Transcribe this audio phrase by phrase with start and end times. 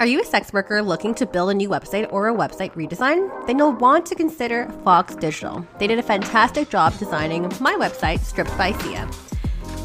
[0.00, 3.48] Are you a sex worker looking to build a new website or a website redesign?
[3.48, 5.66] Then you'll want to consider Fox Digital.
[5.80, 9.10] They did a fantastic job designing my website, Stripped by Sia.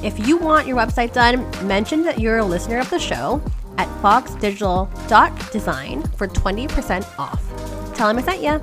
[0.03, 3.41] If you want your website done, mention that you're a listener of the show
[3.79, 7.95] at foxdigital.design for 20% off.
[7.95, 8.61] Tell them I sent you.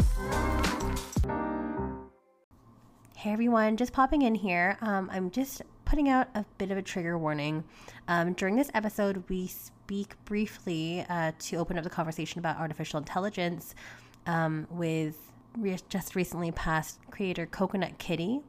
[3.16, 4.78] Hey everyone, just popping in here.
[4.82, 7.64] Um, I'm just putting out a bit of a trigger warning.
[8.06, 12.98] Um, during this episode, we speak briefly uh, to open up the conversation about artificial
[12.98, 13.74] intelligence
[14.26, 15.18] um, with
[15.58, 18.40] re- just recently passed creator Coconut Kitty.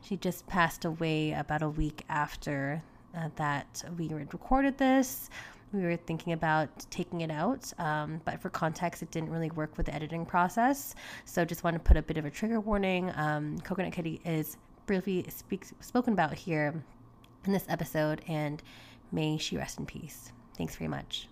[0.00, 2.82] She just passed away about a week after
[3.14, 5.28] uh, that we recorded this.
[5.74, 9.76] We were thinking about taking it out, um, but for context, it didn't really work
[9.76, 10.94] with the editing process.
[11.26, 13.12] So just want to put a bit of a trigger warning.
[13.14, 14.56] Um, Coconut Kitty is
[14.88, 16.82] briefly speak, spoken about here
[17.44, 18.60] in this episode, and
[19.12, 20.32] may she rest in peace.
[20.56, 21.28] Thanks very much.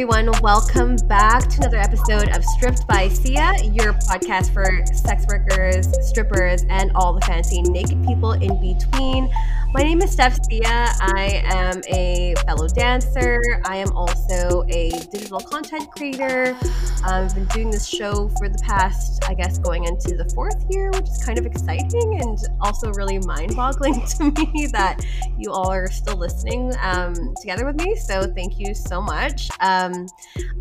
[0.00, 5.88] Everyone, welcome back to another episode of Stripped by Sia, your podcast for sex workers,
[6.08, 9.28] strippers, and all the fancy naked people in between.
[9.74, 10.64] My name is Steph Sia.
[10.64, 13.38] I am a fellow dancer.
[13.66, 16.56] I am also a digital content creator.
[17.04, 20.90] I've been doing this show for the past, I guess, going into the fourth year,
[20.90, 25.04] which is kind of exciting and also really mind boggling to me that
[25.36, 27.94] you all are still listening um, together with me.
[27.94, 29.50] So thank you so much.
[29.60, 30.06] Um,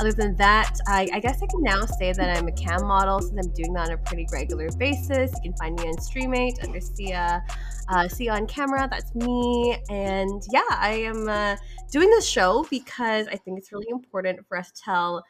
[0.01, 3.21] other than that, I, I, guess I can now say that I'm a cam model
[3.21, 5.31] since I'm doing that on a pretty regular basis.
[5.35, 7.43] You can find me on Streamate under Sia,
[7.89, 8.87] uh, Sia on camera.
[9.15, 9.77] Me.
[9.89, 11.55] And yeah, I am uh,
[11.91, 15.23] doing this show because I think it's really important for us to tell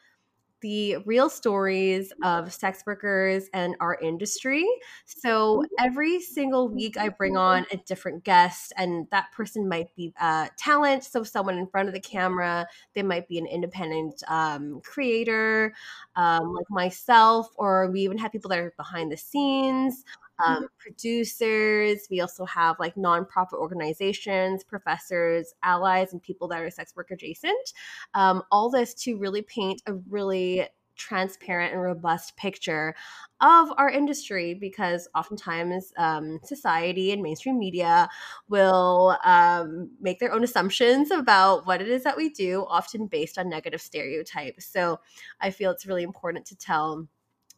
[0.62, 4.66] the real stories of sex workers and our industry.
[5.06, 10.14] So every single week, I bring on a different guest, and that person might be
[10.20, 11.04] uh, talent.
[11.04, 15.73] So someone in front of the camera, they might be an independent um, creator,
[16.16, 20.04] um, like myself, or we even have people that are behind the scenes.
[20.45, 20.65] Um, mm-hmm.
[20.77, 22.08] producers.
[22.11, 27.73] We also have like nonprofit organizations, professors, allies, and people that are sex work adjacent.
[28.14, 32.95] Um, all this to really paint a really transparent and robust picture
[33.39, 38.09] of our industry because oftentimes um, society and mainstream media
[38.49, 43.37] will um, make their own assumptions about what it is that we do, often based
[43.37, 44.65] on negative stereotypes.
[44.65, 44.99] So
[45.39, 47.08] I feel it's really important to tell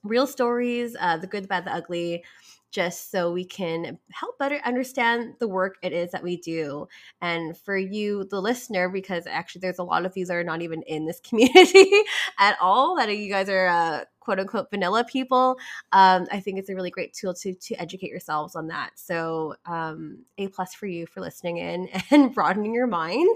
[0.04, 2.24] real stories uh, the good, the bad, the ugly
[2.72, 6.88] just so we can help better understand the work it is that we do.
[7.22, 10.62] And for you, the listener, because actually there's a lot of you that are not
[10.62, 11.90] even in this community
[12.38, 15.58] at all, that you guys are uh, quote unquote vanilla people,
[15.92, 18.92] um, I think it's a really great tool to to educate yourselves on that.
[18.94, 23.36] So um, a plus for you for listening in and broadening your mind.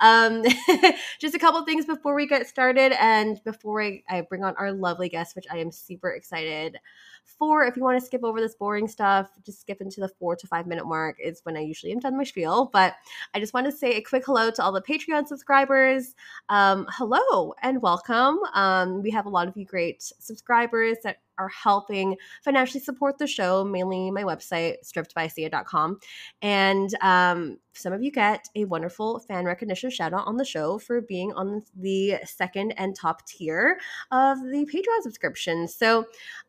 [0.00, 0.44] Um,
[1.18, 4.72] just a couple things before we get started, and before I, I bring on our
[4.72, 6.76] lovely guest, which I am super excited
[7.24, 10.36] four, if you want to skip over this boring stuff, just skip into the four
[10.36, 12.70] to five minute mark is when I usually am done my spiel.
[12.72, 12.94] But
[13.34, 16.14] I just want to say a quick hello to all the Patreon subscribers.
[16.48, 18.38] Um, hello and welcome.
[18.54, 23.26] Um, we have a lot of you great subscribers that are helping financially support the
[23.26, 25.98] show, mainly my website, strippedbysia.com.
[26.42, 30.78] And um, some of you get a wonderful fan recognition shout out on the show
[30.78, 33.78] for being on the second and top tier
[34.12, 35.66] of the Patreon subscription.
[35.66, 36.00] So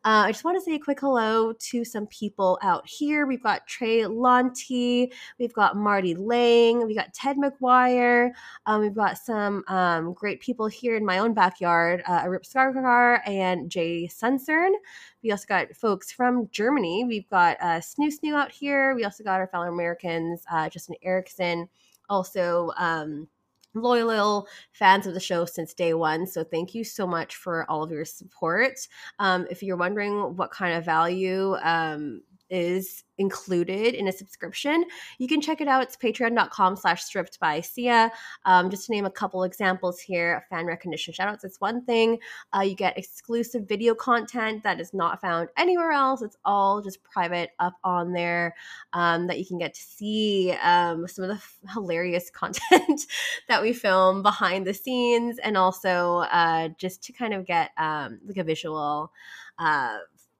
[0.04, 3.26] uh, I just want to say a quick hello to some people out here.
[3.26, 8.30] We've got Trey Lonti, we've got Marty Lang, we got Ted McGuire,
[8.66, 13.20] um, we've got some um, great people here in my own backyard, uh, Arip Skargar
[13.26, 14.75] and Jay Suncern.
[15.22, 17.04] We also got folks from Germany.
[17.04, 18.94] We've got uh, Snoo Snoo out here.
[18.94, 21.68] We also got our fellow Americans, uh, Justin Erickson,
[22.08, 22.72] also.
[22.76, 23.28] Um,
[23.74, 26.26] loyal fans of the show since day one.
[26.26, 28.78] So thank you so much for all of your support.
[29.18, 34.84] Um, if you're wondering what kind of value um, is included in a subscription
[35.18, 35.82] you can check it out.
[35.82, 38.12] It's patreon.com slash stripped by sia.
[38.44, 42.18] Um, just to name a couple examples here fan recognition shoutouts it's one thing.
[42.54, 46.22] Uh, you get exclusive video content that is not found anywhere else.
[46.22, 48.54] It's all just private up on there
[48.92, 53.02] um, that you can get to see um, some of the f- hilarious content
[53.48, 58.20] that we film behind the scenes and also uh, just to kind of get um,
[58.26, 59.12] like a visual
[59.58, 59.98] uh,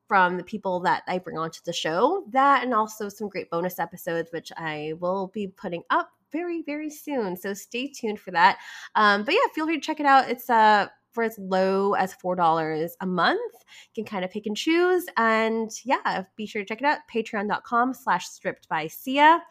[0.08, 2.24] from the people that I bring onto the show.
[2.30, 6.90] That and also some great bonus episodes, which I will be putting up very, very
[6.90, 7.36] soon.
[7.36, 8.58] So stay tuned for that.
[8.94, 10.28] Um, but yeah, feel free to check it out.
[10.28, 13.54] It's uh for as low as $4 a month.
[13.94, 15.06] You can kind of pick and choose.
[15.16, 16.98] And yeah, be sure to check it out.
[17.12, 19.42] Patreon.com slash stripped by Sia.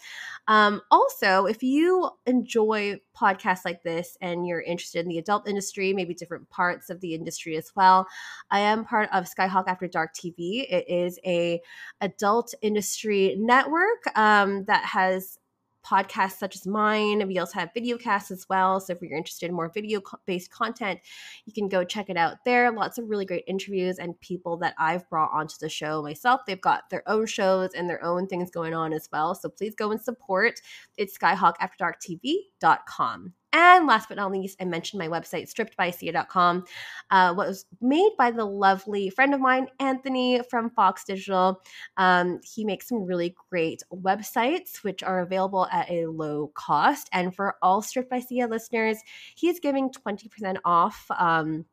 [0.48, 5.92] Um, also, if you enjoy podcasts like this and you're interested in the adult industry,
[5.92, 8.06] maybe different parts of the industry as well,
[8.52, 10.68] I am part of Skyhawk After Dark TV.
[10.70, 11.62] It is a
[12.00, 15.40] adult industry network um, that has
[15.86, 17.28] podcasts such as mine.
[17.28, 18.80] We also have video casts as well.
[18.80, 21.02] So if you're interested in more video based content,
[21.46, 22.72] you can go check it out there.
[22.72, 26.42] Lots of really great interviews and people that I've brought onto the show myself.
[26.48, 29.36] They've got their own shows and their own things going on as well.
[29.36, 30.62] So please go and support.
[30.98, 33.34] It's skyhawkafterdarktv.com.
[33.58, 36.66] And last but not least, I mentioned my website, strippedbysia.com,
[37.10, 41.62] uh, was made by the lovely friend of mine, Anthony from Fox Digital.
[41.96, 47.08] Um, he makes some really great websites, which are available at a low cost.
[47.14, 48.98] And for all Stripped by Sia listeners,
[49.36, 51.06] he is giving 20% off.
[51.18, 51.64] Um,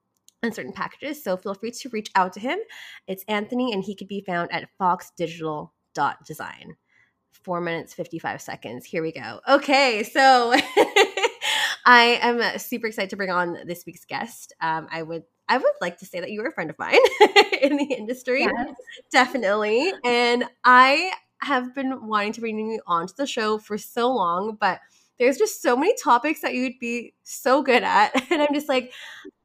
[0.44, 1.22] on certain packages.
[1.22, 2.58] So feel free to reach out to him.
[3.06, 6.76] It's Anthony, and he could be found at foxdigital.design.
[7.44, 8.84] Four minutes, 55 seconds.
[8.84, 9.40] Here we go.
[9.48, 10.52] Okay, so
[11.84, 14.52] I am uh, super excited to bring on this week's guest.
[14.60, 16.98] Um, I would I would like to say that you were a friend of mine
[17.60, 18.74] in the industry, yes.
[19.10, 19.92] definitely.
[20.04, 21.12] And I
[21.42, 24.78] have been wanting to bring you onto the show for so long, but
[25.18, 28.12] there's just so many topics that you'd be so good at.
[28.30, 28.92] And I'm just like,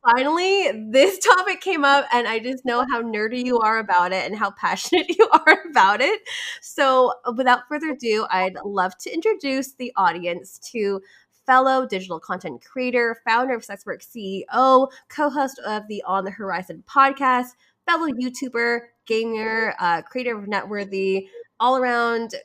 [0.05, 4.25] finally, this topic came up, and I just know how nerdy you are about it
[4.25, 6.21] and how passionate you are about it.
[6.61, 11.01] So, without further ado, I'd love to introduce the audience to
[11.47, 16.83] fellow digital content creator, founder of Sexwork CEO, co host of the On the Horizon
[16.87, 17.51] podcast,
[17.87, 21.27] fellow YouTuber, gamer, uh, creator of Networthy,
[21.59, 22.35] all around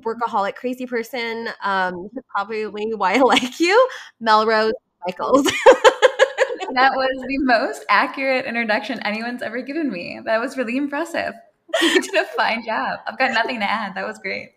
[0.00, 1.48] workaholic, crazy person.
[1.62, 3.88] Um, probably why I like you,
[4.20, 4.72] Melrose
[5.06, 5.44] Michaels.
[6.74, 10.20] that was the most accurate introduction anyone's ever given me.
[10.24, 11.32] That was really impressive.
[11.80, 12.98] You did a fine job.
[13.06, 13.94] I've got nothing to add.
[13.94, 14.50] That was great.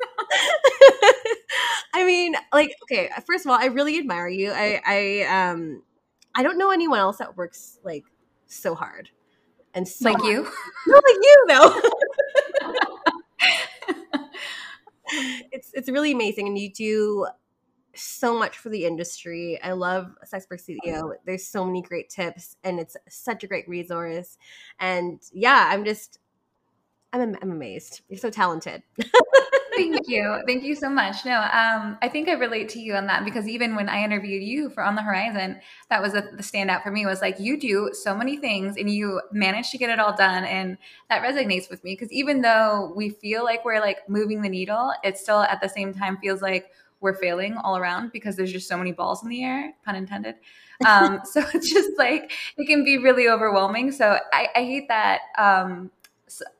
[1.94, 4.52] I mean, like, okay, first of all, I really admire you.
[4.52, 5.84] I, I, um,
[6.34, 8.04] I don't know anyone else that works like
[8.48, 9.10] so hard
[9.74, 10.32] and so like hard.
[10.32, 10.44] you.
[10.88, 11.82] Not like you, though.
[15.52, 17.28] it's it's really amazing, and you do
[17.96, 19.60] so much for the industry.
[19.62, 21.14] I love Sexwork CEO.
[21.26, 24.38] There's so many great tips, and it's such a great resource.
[24.80, 26.20] And yeah, I'm just
[27.12, 28.02] I'm, I'm amazed.
[28.10, 28.84] You're so talented.
[29.76, 30.42] Thank you.
[30.48, 31.26] Thank you so much.
[31.26, 34.44] No, um, I think I relate to you on that because even when I interviewed
[34.44, 35.60] you for On the Horizon,
[35.90, 38.90] that was a, the standout for me was like, you do so many things and
[38.90, 40.44] you manage to get it all done.
[40.46, 40.78] And
[41.10, 44.94] that resonates with me because even though we feel like we're like moving the needle,
[45.04, 48.68] it still at the same time feels like we're failing all around because there's just
[48.68, 50.36] so many balls in the air, pun intended.
[50.88, 53.92] Um, so it's just like, it can be really overwhelming.
[53.92, 55.20] So I, I hate that.
[55.38, 55.92] Um,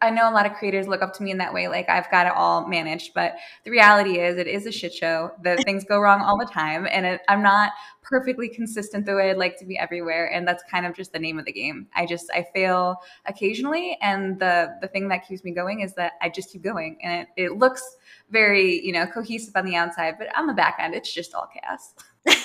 [0.02, 2.10] I know a lot of creators look up to me in that way, like I've
[2.12, 3.14] got it all managed.
[3.14, 5.32] But the reality is, it is a shit show.
[5.42, 7.72] The things go wrong all the time, and it, I'm not
[8.02, 10.32] perfectly consistent the way I'd like to be everywhere.
[10.32, 11.88] And that's kind of just the name of the game.
[11.96, 16.14] I just I fail occasionally, and the the thing that keeps me going is that
[16.22, 17.98] I just keep going, and it, it looks
[18.30, 21.48] very you know cohesive on the outside, but on the back end, it's just all
[21.54, 21.94] chaos.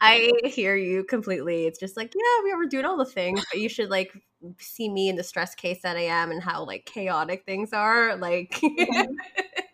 [0.00, 1.66] I hear you completely.
[1.66, 4.12] It's just like, yeah, we were doing all the things, but you should like
[4.58, 8.16] see me in the stress case that I am and how like chaotic things are.
[8.16, 9.12] Like mm-hmm.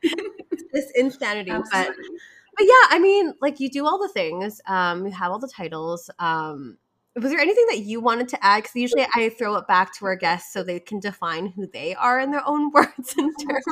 [0.72, 1.50] this insanity.
[1.50, 1.94] Absolutely.
[1.96, 2.20] But
[2.56, 4.60] but yeah, I mean, like you do all the things.
[4.66, 6.10] Um, you have all the titles.
[6.18, 6.78] Um,
[7.14, 8.62] was there anything that you wanted to add?
[8.62, 11.94] Because usually I throw it back to our guests so they can define who they
[11.94, 13.64] are in their own words and terms.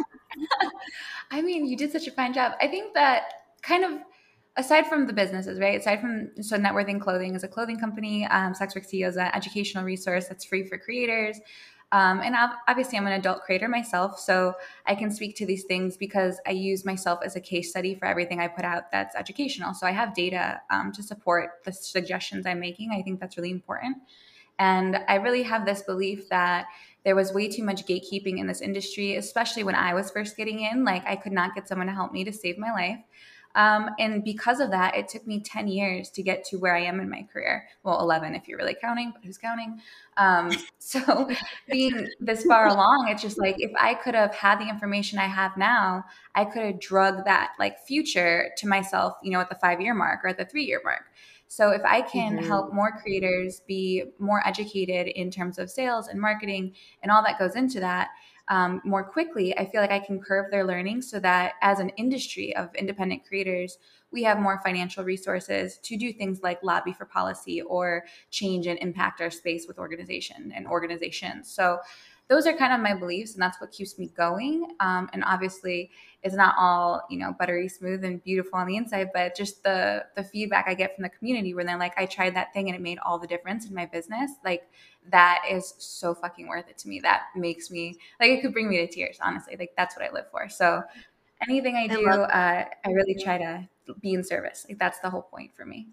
[1.30, 2.52] I mean, you did such a fine job.
[2.60, 3.24] I think that
[3.62, 3.92] kind of
[4.56, 5.80] aside from the businesses, right?
[5.80, 8.26] Aside from so Networthy Clothing is a clothing company.
[8.26, 11.40] Um, Sexwork CEO is an educational resource that's free for creators.
[11.92, 12.34] Um, and
[12.66, 16.50] obviously, I'm an adult creator myself, so I can speak to these things because I
[16.50, 19.74] use myself as a case study for everything I put out that's educational.
[19.74, 22.90] So I have data um, to support the suggestions I'm making.
[22.90, 23.98] I think that's really important.
[24.58, 26.66] And I really have this belief that
[27.04, 30.60] there was way too much gatekeeping in this industry, especially when I was first getting
[30.60, 30.84] in.
[30.84, 32.98] Like, I could not get someone to help me to save my life.
[33.54, 36.80] Um, and because of that, it took me 10 years to get to where I
[36.80, 37.68] am in my career.
[37.82, 39.80] Well, 11 if you're really counting, but who's counting?
[40.16, 41.30] Um, so
[41.70, 45.26] being this far along, it's just like if I could have had the information I
[45.26, 49.56] have now, I could have drug that like future to myself, you know, at the
[49.56, 51.04] five year mark or at the three year mark.
[51.46, 52.46] So if I can mm-hmm.
[52.46, 57.38] help more creators be more educated in terms of sales and marketing and all that
[57.38, 58.08] goes into that,
[58.48, 61.90] um, more quickly, I feel like I can curve their learning so that as an
[61.90, 63.78] industry of independent creators,
[64.10, 68.78] we have more financial resources to do things like lobby for policy or change and
[68.80, 71.50] impact our space with organization and organizations.
[71.50, 71.78] So
[72.28, 75.90] those are kind of my beliefs and that's what keeps me going um, and obviously
[76.22, 80.04] it's not all you know buttery smooth and beautiful on the inside but just the
[80.16, 82.76] the feedback i get from the community where they're like i tried that thing and
[82.76, 84.62] it made all the difference in my business like
[85.10, 87.00] that is so fucking worth it to me.
[87.00, 90.12] That makes me like it could bring me to tears honestly like that's what i
[90.12, 90.48] live for.
[90.48, 90.82] So
[91.42, 93.68] anything i do I, uh, I really try to
[94.00, 95.88] be in service like that's the whole point for me.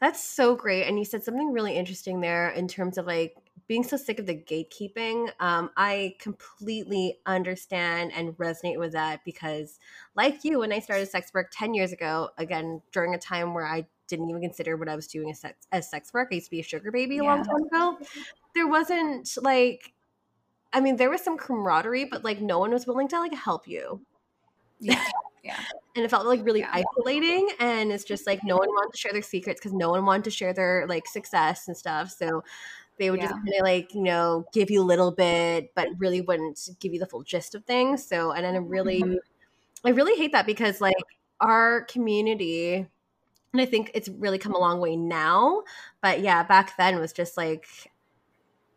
[0.00, 0.84] That's so great.
[0.84, 3.34] And you said something really interesting there in terms of like
[3.68, 9.78] being so sick of the gatekeeping, um, I completely understand and resonate with that because,
[10.14, 13.66] like you, when I started sex work 10 years ago, again, during a time where
[13.66, 16.46] I didn't even consider what I was doing as sex, as sex work, I used
[16.46, 17.34] to be a sugar baby a yeah.
[17.34, 17.98] long time ago.
[18.54, 19.92] There wasn't like,
[20.72, 23.66] I mean, there was some camaraderie, but like no one was willing to like help
[23.66, 24.00] you.
[24.78, 25.02] Yeah.
[25.46, 25.60] Yeah.
[25.94, 26.82] And it felt like really yeah.
[26.98, 27.48] isolating.
[27.60, 30.24] And it's just like no one wanted to share their secrets because no one wanted
[30.24, 32.10] to share their like success and stuff.
[32.10, 32.42] So
[32.98, 33.26] they would yeah.
[33.26, 36.92] just kind of like, you know, give you a little bit, but really wouldn't give
[36.92, 38.06] you the full gist of things.
[38.06, 39.16] So, and then I really, mm-hmm.
[39.84, 40.94] I really hate that because like
[41.40, 42.86] our community,
[43.52, 45.62] and I think it's really come a long way now,
[46.02, 47.66] but yeah, back then was just like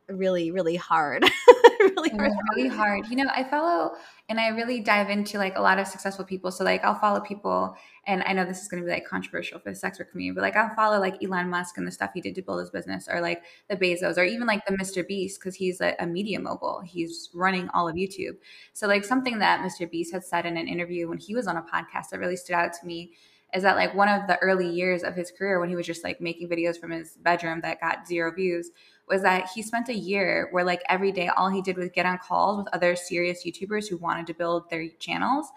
[0.07, 1.23] really, really hard.
[2.03, 2.33] really hard.
[2.55, 3.07] really hard.
[3.07, 3.93] You know, I follow
[4.27, 6.51] and I really dive into like a lot of successful people.
[6.51, 7.75] So like I'll follow people
[8.05, 10.35] and I know this is going to be like controversial for the sex work community,
[10.35, 12.69] but like I'll follow like Elon Musk and the stuff he did to build his
[12.69, 15.07] business or like the Bezos or even like the Mr.
[15.07, 16.81] Beast because he's a, a media mogul.
[16.81, 18.37] He's running all of YouTube.
[18.73, 19.89] So like something that Mr.
[19.89, 22.55] Beast had said in an interview when he was on a podcast that really stood
[22.55, 23.13] out to me
[23.53, 26.03] is that like one of the early years of his career when he was just
[26.03, 28.69] like making videos from his bedroom that got zero views
[29.09, 32.05] was that he spent a year where like every day all he did was get
[32.05, 35.47] on calls with other serious YouTubers who wanted to build their channels.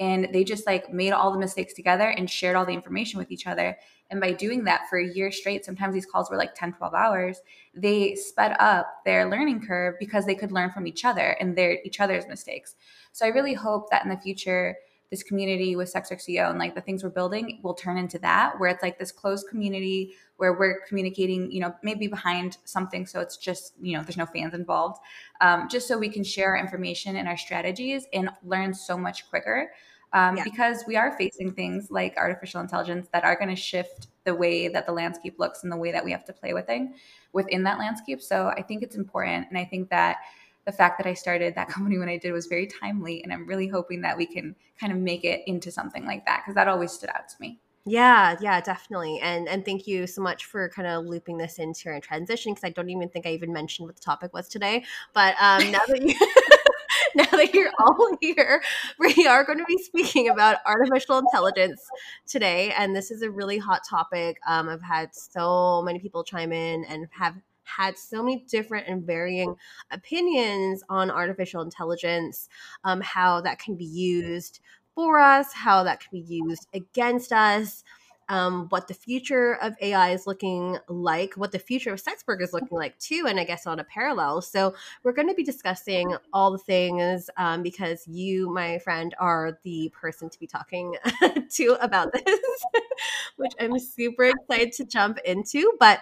[0.00, 3.30] And they just like made all the mistakes together and shared all the information with
[3.30, 3.76] each other.
[4.10, 6.92] And by doing that for a year straight sometimes these calls were like 10 12
[6.94, 7.40] hours
[7.74, 11.78] they sped up their learning curve because they could learn from each other and their
[11.84, 12.76] each other's mistakes.
[13.12, 14.76] So i really hope that in the future
[15.12, 18.58] this community with Sex CEO and like the things we're building will turn into that,
[18.58, 23.04] where it's like this closed community where we're communicating, you know, maybe behind something.
[23.04, 25.02] So it's just, you know, there's no fans involved,
[25.42, 29.28] um, just so we can share our information and our strategies and learn so much
[29.28, 29.70] quicker.
[30.14, 30.44] Um, yeah.
[30.44, 34.66] Because we are facing things like artificial intelligence that are going to shift the way
[34.68, 36.94] that the landscape looks and the way that we have to play with thing
[37.34, 38.22] within that landscape.
[38.22, 39.48] So I think it's important.
[39.50, 40.16] And I think that
[40.64, 43.22] the fact that I started that company when I did was very timely.
[43.22, 46.42] And I'm really hoping that we can kind of make it into something like that
[46.42, 47.60] because that always stood out to me.
[47.84, 49.18] Yeah, yeah, definitely.
[49.20, 52.62] And and thank you so much for kind of looping this into your transition because
[52.64, 54.84] I don't even think I even mentioned what the topic was today.
[55.12, 56.14] But um, now that you
[57.16, 58.62] now that you're all here,
[59.00, 61.82] we are going to be speaking about artificial intelligence
[62.24, 64.38] today, and this is a really hot topic.
[64.46, 67.34] Um, I've had so many people chime in and have
[67.76, 69.54] had so many different and varying
[69.90, 72.48] opinions on artificial intelligence,
[72.84, 74.60] um, how that can be used
[74.94, 77.84] for us, how that can be used against us.
[78.28, 82.40] Um, what the future of AI is looking like, what the future of sex work
[82.40, 84.40] is looking like too, and I guess on a parallel.
[84.40, 89.58] So we're going to be discussing all the things um, because you, my friend, are
[89.64, 90.94] the person to be talking
[91.50, 92.24] to about this,
[93.36, 95.72] which I'm super excited to jump into.
[95.78, 96.00] But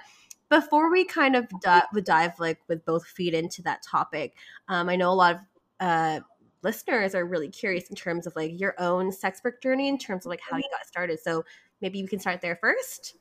[0.50, 4.34] before we kind of dive, dive like with both feet into that topic,
[4.68, 5.40] um, I know a lot of
[5.78, 6.20] uh,
[6.62, 10.26] listeners are really curious in terms of like your own sex work journey, in terms
[10.26, 11.20] of like how you got started.
[11.20, 11.44] So
[11.80, 13.16] maybe we can start there first.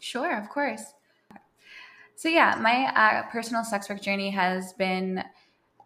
[0.00, 0.82] Sure, of course.
[2.16, 5.22] So yeah, my uh, personal sex work journey has been,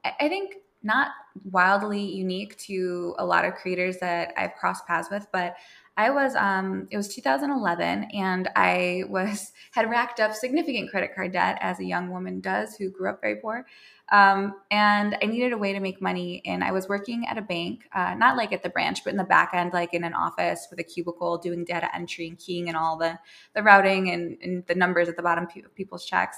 [0.04, 1.08] I think, not
[1.50, 5.56] wildly unique to a lot of creators that I've crossed paths with, but
[5.96, 11.32] I was um it was 2011 and I was had racked up significant credit card
[11.32, 13.66] debt as a young woman does who grew up very poor.
[14.11, 16.42] Um, and I needed a way to make money.
[16.44, 19.16] And I was working at a bank, uh, not like at the branch, but in
[19.16, 22.68] the back end, like in an office with a cubicle, doing data entry and keying
[22.68, 23.18] and all the
[23.54, 26.37] the routing and, and the numbers at the bottom of people's checks,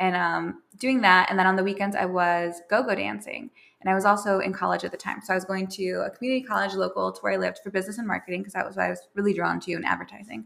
[0.00, 1.30] and um, doing that.
[1.30, 3.50] And then on the weekends, I was go-go dancing.
[3.80, 5.20] And I was also in college at the time.
[5.22, 7.98] So I was going to a community college local to where I lived for business
[7.98, 10.44] and marketing because that was what I was really drawn to in advertising.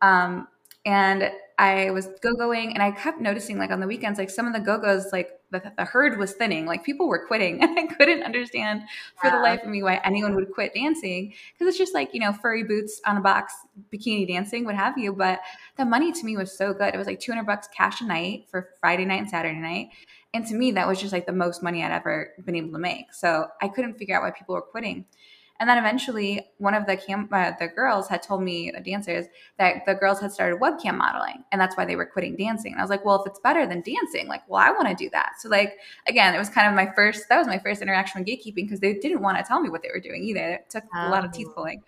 [0.00, 0.48] Um,
[0.84, 4.46] and I was go going, and I kept noticing like on the weekends, like some
[4.46, 7.78] of the go go's, like the, the, herd was thinning, like people were quitting, and
[7.78, 8.82] I couldn't understand
[9.20, 9.36] for yeah.
[9.36, 12.32] the life of me why anyone would quit dancing because it's just like you know
[12.32, 13.54] furry boots on a box,
[13.92, 15.12] bikini dancing, what have you.
[15.12, 15.40] But
[15.76, 18.06] the money to me was so good; it was like two hundred bucks cash a
[18.06, 19.90] night for Friday night and Saturday night,
[20.34, 22.78] and to me that was just like the most money I'd ever been able to
[22.78, 23.12] make.
[23.12, 25.04] So I couldn't figure out why people were quitting.
[25.62, 29.26] And then eventually, one of the camp, uh, the girls had told me, the dancers,
[29.60, 32.72] that the girls had started webcam modeling, and that's why they were quitting dancing.
[32.72, 34.94] And I was like, well, if it's better than dancing, like, well, I want to
[34.96, 35.34] do that.
[35.38, 35.78] So, like,
[36.08, 37.28] again, it was kind of my first.
[37.28, 39.82] That was my first interaction with gatekeeping because they didn't want to tell me what
[39.82, 40.54] they were doing either.
[40.54, 41.54] It took a lot of teeth oh.
[41.54, 41.84] pulling.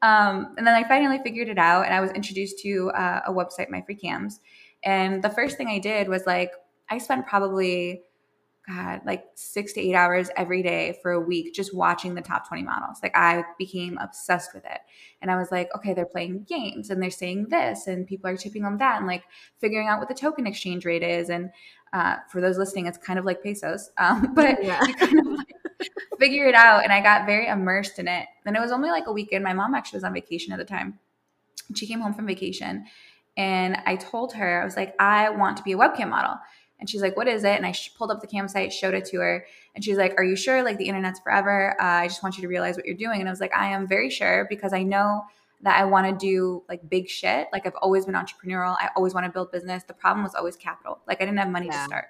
[0.00, 3.30] Um, and then I finally figured it out, and I was introduced to uh, a
[3.34, 4.40] website, My Free Cams.
[4.82, 6.52] And the first thing I did was like,
[6.88, 8.00] I spent probably
[8.70, 12.46] God, like six to eight hours every day for a week just watching the top
[12.46, 12.98] 20 models.
[13.02, 14.78] Like I became obsessed with it.
[15.20, 18.36] And I was like, okay, they're playing games and they're saying this and people are
[18.36, 19.24] tipping on that and like
[19.58, 21.30] figuring out what the token exchange rate is.
[21.30, 21.50] And
[21.92, 24.80] uh, for those listening, it's kind of like pesos, um, but yeah.
[24.86, 25.54] you kind of like
[26.18, 26.84] figure it out.
[26.84, 28.26] And I got very immersed in it.
[28.46, 29.42] And it was only like a weekend.
[29.42, 30.98] My mom actually was on vacation at the time.
[31.74, 32.86] She came home from vacation
[33.36, 36.34] and I told her, I was like, I want to be a webcam model.
[36.80, 37.56] And she's like, what is it?
[37.56, 39.46] And I pulled up the cam site, showed it to her.
[39.74, 40.62] And she's like, are you sure?
[40.62, 41.76] Like the internet's forever.
[41.80, 43.20] Uh, I just want you to realize what you're doing.
[43.20, 45.22] And I was like, I am very sure because I know
[45.62, 47.48] that I want to do like big shit.
[47.52, 48.76] Like I've always been entrepreneurial.
[48.80, 49.82] I always want to build business.
[49.84, 51.00] The problem was always capital.
[51.06, 51.82] Like I didn't have money yeah.
[51.82, 52.04] to start.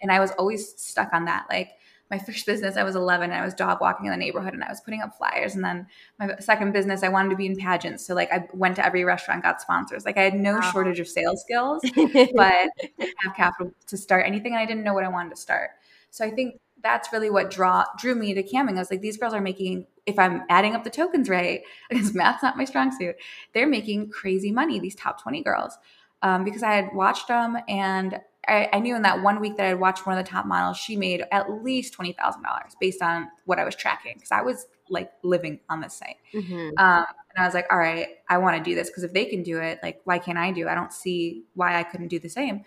[0.00, 1.46] And I was always stuck on that.
[1.50, 1.72] Like
[2.14, 4.62] my first business, I was 11 and I was dog walking in the neighborhood and
[4.62, 5.56] I was putting up flyers.
[5.56, 5.86] And then
[6.20, 8.06] my second business, I wanted to be in pageants.
[8.06, 10.04] So like I went to every restaurant, got sponsors.
[10.04, 10.70] Like I had no wow.
[10.70, 14.52] shortage of sales skills, but didn't have capital to start anything.
[14.52, 15.70] And I didn't know what I wanted to start.
[16.10, 18.76] So I think that's really what draw drew me to camming.
[18.76, 22.14] I was like, these girls are making, if I'm adding up the tokens right, because
[22.14, 23.16] math's not my strong suit,
[23.54, 25.76] they're making crazy money, these top 20 girls.
[26.22, 29.66] Um, because I had watched them and I, I, knew in that one week that
[29.66, 33.02] I'd watched one of the top models, she made at least twenty thousand dollars based
[33.02, 36.16] on what I was tracking because I was like living on this site.
[36.32, 36.70] Mm-hmm.
[36.78, 39.24] Um, and I was like, all right, I want to do this because if they
[39.24, 40.68] can do it, like, why can't I do?
[40.68, 42.64] I don't see why I couldn't do the same.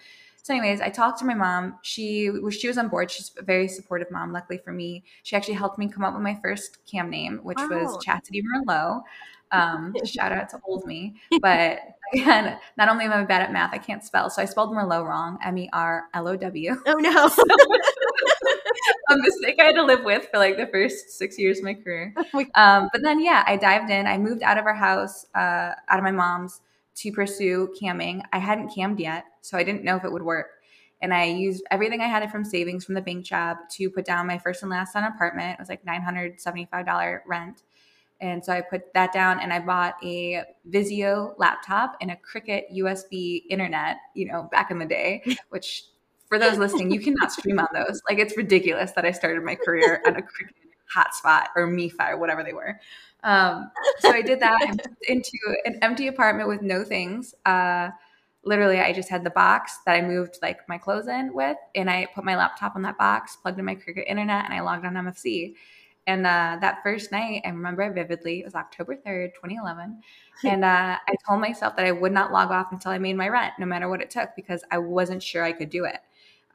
[0.48, 1.78] So, anyways, I talked to my mom.
[1.82, 3.12] She was she was on board.
[3.12, 4.32] She's a very supportive mom.
[4.32, 7.58] Luckily for me, she actually helped me come up with my first cam name, which
[7.58, 7.68] wow.
[7.68, 9.02] was Chastity Merlot.
[9.52, 11.20] Um, shout out to old me.
[11.42, 11.80] But
[12.14, 14.30] again, not only am I bad at math, I can't spell.
[14.30, 16.78] So I spelled Merlot wrong, M E R L O W.
[16.86, 17.30] Oh no.
[19.10, 21.74] a mistake I had to live with for like the first six years of my
[21.74, 22.14] career.
[22.34, 24.08] Oh um, but then, yeah, I dived in.
[24.08, 26.62] I moved out of our house, uh, out of my mom's
[26.98, 28.24] to pursue camming.
[28.34, 30.48] I hadn't cammed yet, so I didn't know if it would work.
[31.02, 34.26] And I used everything I had from savings from the bank job to put down
[34.26, 35.54] my first and last on apartment.
[35.54, 37.62] It was like $975 rent.
[38.20, 42.66] And so I put that down and I bought a Vizio laptop and a Cricket
[42.74, 45.84] USB internet, you know, back in the day, which
[46.28, 48.02] for those listening, you cannot stream on those.
[48.10, 50.56] Like it's ridiculous that I started my career on a Cricket
[50.94, 52.80] hotspot or MiFi or whatever they were.
[53.24, 57.36] Um, so I did that into an empty apartment with no things.
[57.46, 57.90] Uh,
[58.48, 61.90] literally, I just had the box that I moved like my clothes in with, and
[61.90, 64.86] I put my laptop on that box, plugged in my Cricket internet, and I logged
[64.86, 65.54] on MFC.
[66.08, 68.40] And uh, that first night, I remember vividly.
[68.40, 70.02] It was October 3rd, 2011.
[70.46, 73.28] And uh, I told myself that I would not log off until I made my
[73.28, 76.00] rent, no matter what it took, because I wasn't sure I could do it.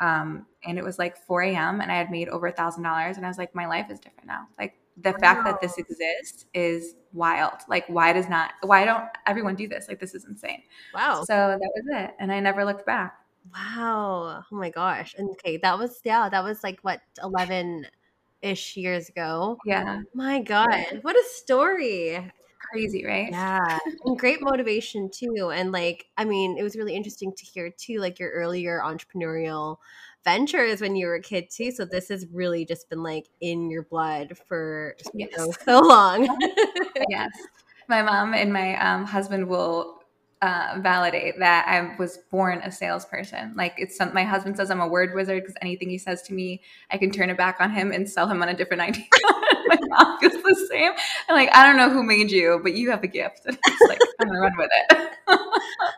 [0.01, 1.83] Um, and it was like 4 a.m.
[1.83, 3.19] and I had made over a thousand dollars.
[3.19, 4.49] And I was like, my life is different now.
[4.59, 5.19] Like the wow.
[5.19, 7.61] fact that this exists is wild.
[7.69, 9.87] Like, why does not, why don't everyone do this?
[9.89, 10.63] Like, this is insane.
[10.95, 11.25] Wow.
[11.25, 12.15] So that was it.
[12.19, 13.15] And I never looked back.
[13.53, 14.45] Wow.
[14.51, 15.15] Oh my gosh.
[15.19, 17.87] And okay, that was, yeah, that was like what, 11
[18.43, 19.59] ish years ago.
[19.65, 20.03] Yeah.
[20.15, 20.99] My God, yeah.
[21.03, 22.31] what a story.
[22.71, 23.31] Crazy, right?
[23.31, 23.79] Yeah.
[24.05, 25.51] and great motivation too.
[25.53, 29.79] And like, I mean, it was really interesting to hear too, like your earlier entrepreneurial
[30.25, 31.71] ventures when you were a kid too.
[31.71, 35.11] So this has really just been like in your blood for yes.
[35.15, 36.25] you know, so long.
[37.09, 37.31] yes.
[37.89, 40.03] My mom and my um, husband will
[40.43, 43.55] uh, validate that I was born a salesperson.
[43.57, 46.35] Like it's some, my husband says I'm a word wizard because anything he says to
[46.35, 49.05] me, I can turn it back on him and sell him on a different idea.
[49.73, 50.93] My mom feels the same.
[51.29, 53.43] I'm like, I don't know who made you, but you have a gift.
[53.47, 55.11] And it's like, I'm gonna run with it.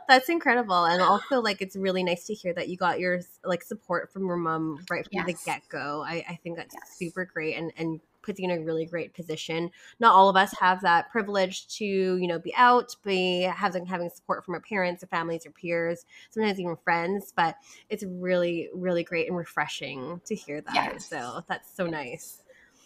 [0.09, 3.63] That's incredible, and also like it's really nice to hear that you got your like
[3.63, 5.27] support from your mom right from yes.
[5.27, 6.05] the get go.
[6.07, 6.97] I, I think that's yes.
[6.97, 9.71] super great, and and puts you in a really great position.
[10.01, 14.11] Not all of us have that privilege to, you know, be out, be having having
[14.11, 17.33] support from our parents, or families, or peers, sometimes even friends.
[17.35, 17.57] But
[17.91, 20.75] it's really, really great and refreshing to hear that.
[20.75, 21.07] Yes.
[21.07, 22.43] So that's so nice.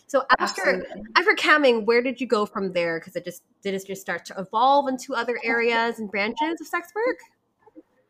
[0.09, 1.03] So after Absolutely.
[1.17, 2.99] after camming, where did you go from there?
[2.99, 6.67] Because it just did it just start to evolve into other areas and branches of
[6.67, 7.19] sex work?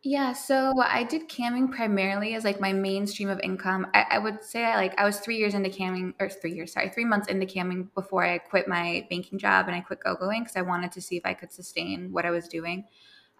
[0.04, 3.88] Yeah, so I did camming primarily as like my main stream of income.
[3.94, 6.72] I, I, would say I like I was three years into camming, or three years,
[6.72, 10.42] sorry, three months into camming before I quit my banking job and I quit GoGoing
[10.42, 12.84] because I wanted to see if I could sustain what I was doing.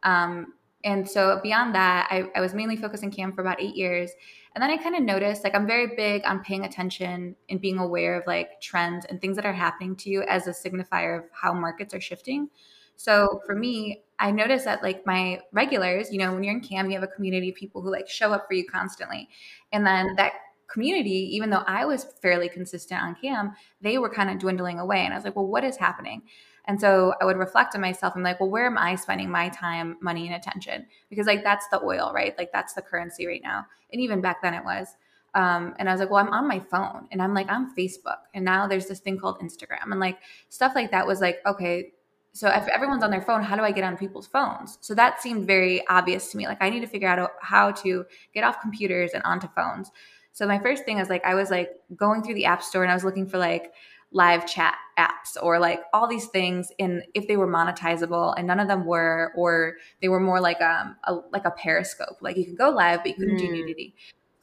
[0.03, 3.75] Um, and so beyond that, I, I was mainly focused on cam for about eight
[3.75, 4.13] years.
[4.55, 7.79] And then I kind of noticed like I'm very big on paying attention and being
[7.79, 11.25] aware of like trends and things that are happening to you as a signifier of
[11.33, 12.49] how markets are shifting.
[12.97, 16.91] So for me, I noticed that like my regulars, you know, when you're in cam,
[16.91, 19.29] you have a community of people who like show up for you constantly.
[19.73, 20.33] And then that
[20.69, 25.05] community, even though I was fairly consistent on cam, they were kind of dwindling away.
[25.05, 26.23] And I was like, well, what is happening?
[26.69, 29.49] And so I would reflect on myself and like, well, where am I spending my
[29.49, 30.87] time, money, and attention?
[31.09, 32.37] Because like that's the oil, right?
[32.37, 33.67] Like that's the currency right now.
[33.91, 34.89] And even back then it was.
[35.35, 38.19] Um, and I was like, well, I'm on my phone and I'm like on Facebook.
[38.35, 39.91] And now there's this thing called Instagram.
[39.91, 40.19] And like
[40.51, 41.93] stuff like that was like, okay,
[42.33, 44.77] so if everyone's on their phone, how do I get on people's phones?
[44.83, 46.47] So that seemed very obvious to me.
[46.47, 48.05] Like I need to figure out how to
[48.35, 49.91] get off computers and onto phones.
[50.33, 52.91] So my first thing is like I was like going through the app store and
[52.91, 53.73] I was looking for like
[54.11, 58.59] live chat apps or like all these things and if they were monetizable and none
[58.59, 62.45] of them were or they were more like um a, like a periscope like you
[62.47, 63.41] could go live but you couldn't mm.
[63.41, 63.95] do nudity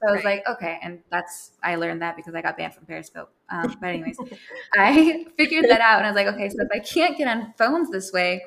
[0.01, 2.85] so I was like, okay, and that's I learned that because I got banned from
[2.85, 3.31] Periscope.
[3.49, 4.17] Um, but anyways,
[4.73, 7.53] I figured that out, and I was like, okay, so if I can't get on
[7.57, 8.43] phones this way,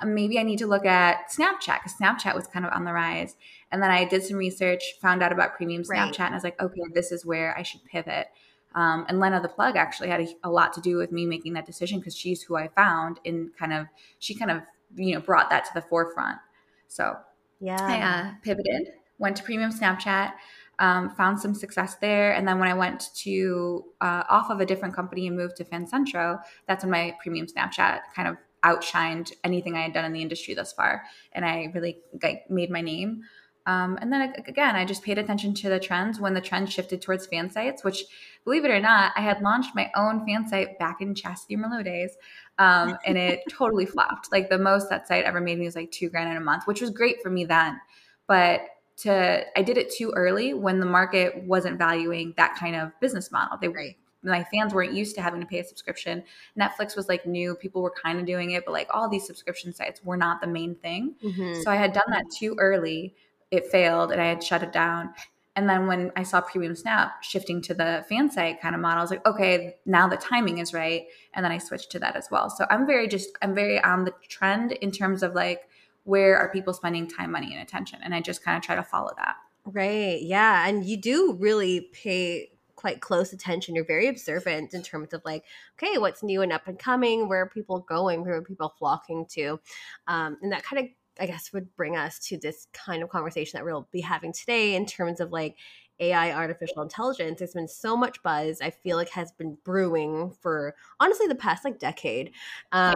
[0.00, 2.92] um, maybe I need to look at Snapchat because Snapchat was kind of on the
[2.92, 3.36] rise.
[3.70, 6.20] And then I did some research, found out about premium Snapchat, right.
[6.20, 8.28] and I was like, okay, this is where I should pivot.
[8.74, 11.54] Um, and Lena the plug actually had a, a, lot to do with me making
[11.54, 13.86] that decision because she's who I found and kind of
[14.18, 14.62] she kind of
[14.94, 16.38] you know brought that to the forefront.
[16.86, 17.16] So
[17.60, 20.32] yeah, I uh, pivoted, went to premium Snapchat
[20.78, 22.32] um, found some success there.
[22.32, 25.64] And then when I went to uh, off of a different company and moved to
[25.64, 30.22] FanCentro, that's when my premium Snapchat kind of outshined anything I had done in the
[30.22, 31.02] industry thus far.
[31.32, 33.22] And I really like, made my name.
[33.68, 37.02] Um, and then again, I just paid attention to the trends when the trend shifted
[37.02, 38.04] towards fan sites, which,
[38.44, 41.84] believe it or not, I had launched my own fan site back in Chastity Merlot
[41.84, 42.16] days,
[42.58, 44.32] um, and it totally flopped.
[44.32, 46.66] Like the most that site ever made me was like two grand in a month,
[46.66, 47.78] which was great for me then.
[48.26, 48.62] But
[48.98, 53.30] to I did it too early when the market wasn't valuing that kind of business
[53.30, 53.58] model.
[53.60, 53.84] They were
[54.22, 56.24] my fans weren't used to having to pay a subscription.
[56.58, 59.72] Netflix was like new, people were kind of doing it, but like all these subscription
[59.72, 61.14] sites were not the main thing.
[61.22, 61.62] Mm-hmm.
[61.62, 63.14] So I had done that too early.
[63.50, 65.14] It failed and I had shut it down.
[65.56, 68.98] And then when I saw Premium Snap shifting to the fan site kind of model,
[68.98, 71.06] I was like, okay, now the timing is right.
[71.34, 72.48] And then I switched to that as well.
[72.48, 75.68] So I'm very just, I'm very on the trend in terms of like
[76.04, 77.98] where are people spending time, money, and attention?
[78.04, 79.34] And I just kind of try to follow that.
[79.64, 80.22] Right.
[80.22, 80.68] Yeah.
[80.68, 83.74] And you do really pay quite close attention.
[83.74, 85.44] You're very observant in terms of like,
[85.76, 87.28] okay, what's new and up and coming?
[87.28, 88.22] Where are people going?
[88.22, 89.58] Where are people flocking to?
[90.06, 93.58] Um, and that kind of, I guess, would bring us to this kind of conversation
[93.58, 95.56] that we'll be having today in terms of like
[96.00, 97.38] AI, artificial intelligence.
[97.38, 98.60] There's been so much buzz.
[98.60, 102.32] I feel like has been brewing for honestly the past like decade.
[102.72, 102.94] Um,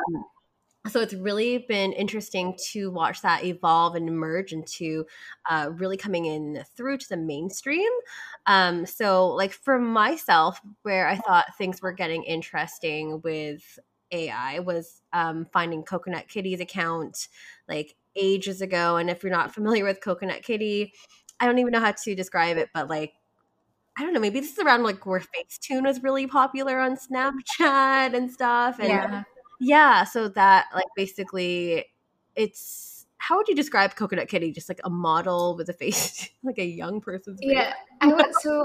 [0.88, 5.06] so it's really been interesting to watch that evolve and emerge into
[5.48, 7.90] uh, really coming in through to the mainstream
[8.46, 13.78] um, so like for myself where i thought things were getting interesting with
[14.10, 17.28] ai was um, finding coconut kitty's account
[17.68, 20.92] like ages ago and if you're not familiar with coconut kitty
[21.40, 23.12] i don't even know how to describe it but like
[23.94, 28.14] I don't know, maybe this is around like where Facetune was really popular on Snapchat
[28.14, 28.78] and stuff.
[28.78, 29.22] And yeah.
[29.60, 31.84] Yeah, so that like basically
[32.34, 34.50] it's how would you describe Coconut Kitty?
[34.50, 37.52] Just like a model with a face, like a young person's face.
[37.52, 38.34] Yeah, I would.
[38.40, 38.64] So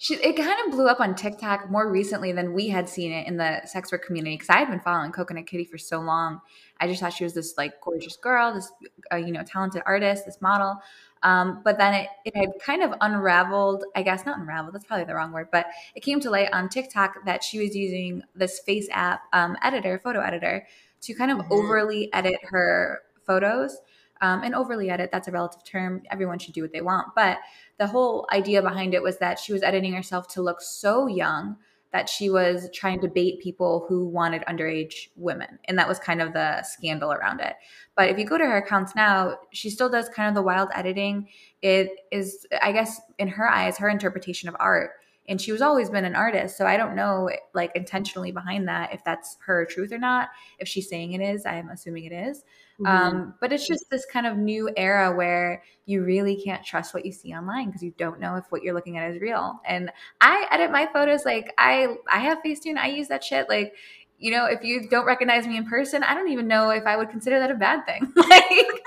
[0.00, 3.26] she, it kind of blew up on TikTok more recently than we had seen it
[3.26, 6.40] in the sex work community because I had been following Coconut Kitty for so long.
[6.80, 8.70] I just thought she was this like gorgeous girl, this
[9.12, 10.76] uh, you know talented artist, this model.
[11.24, 15.04] Um, but then it, it had kind of unraveled, I guess not unraveled, that's probably
[15.04, 18.60] the wrong word, but it came to light on TikTok that she was using this
[18.60, 20.64] face app um, editor, photo editor,
[21.00, 21.52] to kind of mm-hmm.
[21.52, 23.78] overly edit her photos.
[24.20, 26.02] Um, and overly edit, that's a relative term.
[26.10, 27.08] Everyone should do what they want.
[27.14, 27.38] But
[27.78, 31.56] the whole idea behind it was that she was editing herself to look so young
[31.90, 35.58] that she was trying to bait people who wanted underage women.
[35.64, 37.54] And that was kind of the scandal around it.
[37.96, 40.68] But if you go to her accounts now, she still does kind of the wild
[40.74, 41.28] editing.
[41.62, 44.90] It is, I guess, in her eyes, her interpretation of art.
[45.28, 46.56] And she was always been an artist.
[46.56, 50.28] So I don't know, like, intentionally behind that, if that's her truth or not.
[50.58, 52.44] If she's saying it is, I'm assuming it is.
[52.80, 52.86] Mm-hmm.
[52.86, 57.04] Um, but it's just this kind of new era where you really can't trust what
[57.04, 59.60] you see online because you don't know if what you're looking at is real.
[59.66, 63.74] And I edit my photos like I I have Facetune, I use that shit like
[64.20, 66.96] you know, if you don't recognize me in person, I don't even know if I
[66.96, 68.12] would consider that a bad thing.
[68.16, 68.82] like,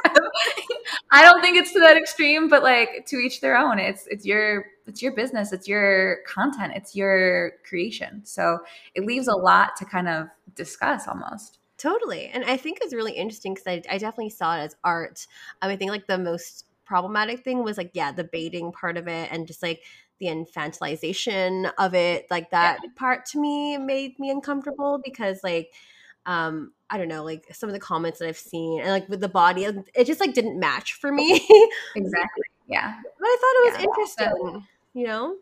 [1.09, 3.79] I don't think it's to that extreme, but like to each their own.
[3.79, 8.25] It's it's your it's your business, it's your content, it's your creation.
[8.25, 8.59] So
[8.93, 11.59] it leaves a lot to kind of discuss almost.
[11.81, 12.27] Totally.
[12.27, 15.25] And I think it's really interesting because I, I definitely saw it as art.
[15.63, 19.07] Um, I think like the most problematic thing was like, yeah, the baiting part of
[19.07, 19.81] it and just like
[20.19, 22.27] the infantilization of it.
[22.29, 22.89] Like that yeah.
[22.95, 25.71] part to me made me uncomfortable because like
[26.27, 29.21] um i don't know like some of the comments that i've seen and like with
[29.21, 31.33] the body it just like didn't match for me
[31.95, 33.87] exactly yeah but i thought it was yeah.
[33.89, 35.35] interesting you know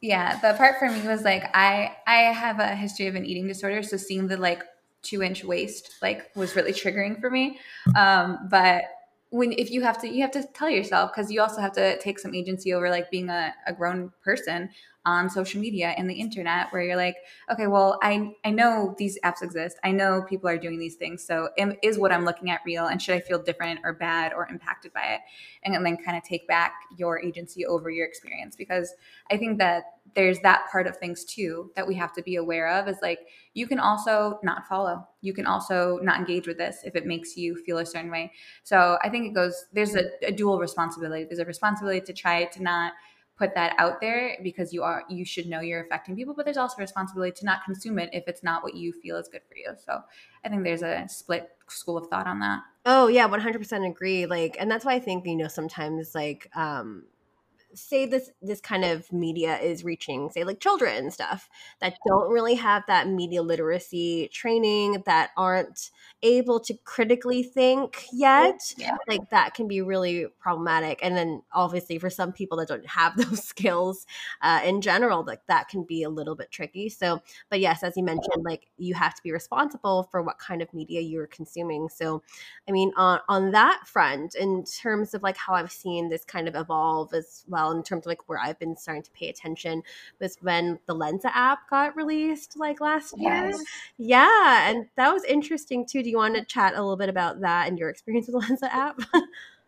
[0.00, 3.46] yeah the part for me was like i i have a history of an eating
[3.46, 4.62] disorder so seeing the like
[5.02, 7.58] two inch waist like was really triggering for me.
[7.96, 8.84] Um but
[9.30, 11.98] when if you have to you have to tell yourself because you also have to
[12.00, 14.68] take some agency over like being a, a grown person
[15.04, 17.16] on social media and the internet where you're like
[17.50, 19.78] okay well i i know these apps exist.
[19.82, 21.24] I know people are doing these things.
[21.24, 21.48] So
[21.82, 22.86] is what i'm looking at real?
[22.86, 25.20] And should i feel different or bad or impacted by it?
[25.64, 28.94] And, and then kind of take back your agency over your experience because
[29.30, 29.84] i think that
[30.14, 33.20] there's that part of things too that we have to be aware of is like
[33.54, 35.06] you can also not follow.
[35.20, 38.32] You can also not engage with this if it makes you feel a certain way.
[38.62, 41.24] So i think it goes there's a, a dual responsibility.
[41.24, 42.92] There's a responsibility to try to not
[43.36, 46.56] put that out there because you are you should know you're affecting people but there's
[46.56, 49.56] also responsibility to not consume it if it's not what you feel is good for
[49.56, 49.70] you.
[49.84, 50.00] So
[50.44, 52.60] i think there's a split school of thought on that.
[52.84, 54.26] Oh yeah 100% agree.
[54.26, 57.04] Like and that's why i think you know sometimes like um
[57.74, 61.48] say this this kind of media is reaching say like children and stuff
[61.80, 65.90] that don't really have that media literacy training that aren't
[66.22, 68.96] able to critically think yet yeah.
[69.08, 71.00] like that can be really problematic.
[71.02, 74.06] And then obviously for some people that don't have those skills
[74.40, 76.88] uh, in general like that can be a little bit tricky.
[76.88, 80.62] So but yes as you mentioned like you have to be responsible for what kind
[80.62, 81.88] of media you're consuming.
[81.88, 82.22] So
[82.68, 86.48] i mean on on that front in terms of like how i've seen this kind
[86.48, 89.28] of evolve as well well in terms of like where I've been starting to pay
[89.28, 89.82] attention
[90.20, 93.54] was when the Lensa app got released like last yes.
[93.54, 93.64] year.
[93.98, 96.02] Yeah, and that was interesting too.
[96.02, 98.54] Do you want to chat a little bit about that and your experience with the
[98.54, 99.00] Lensa app?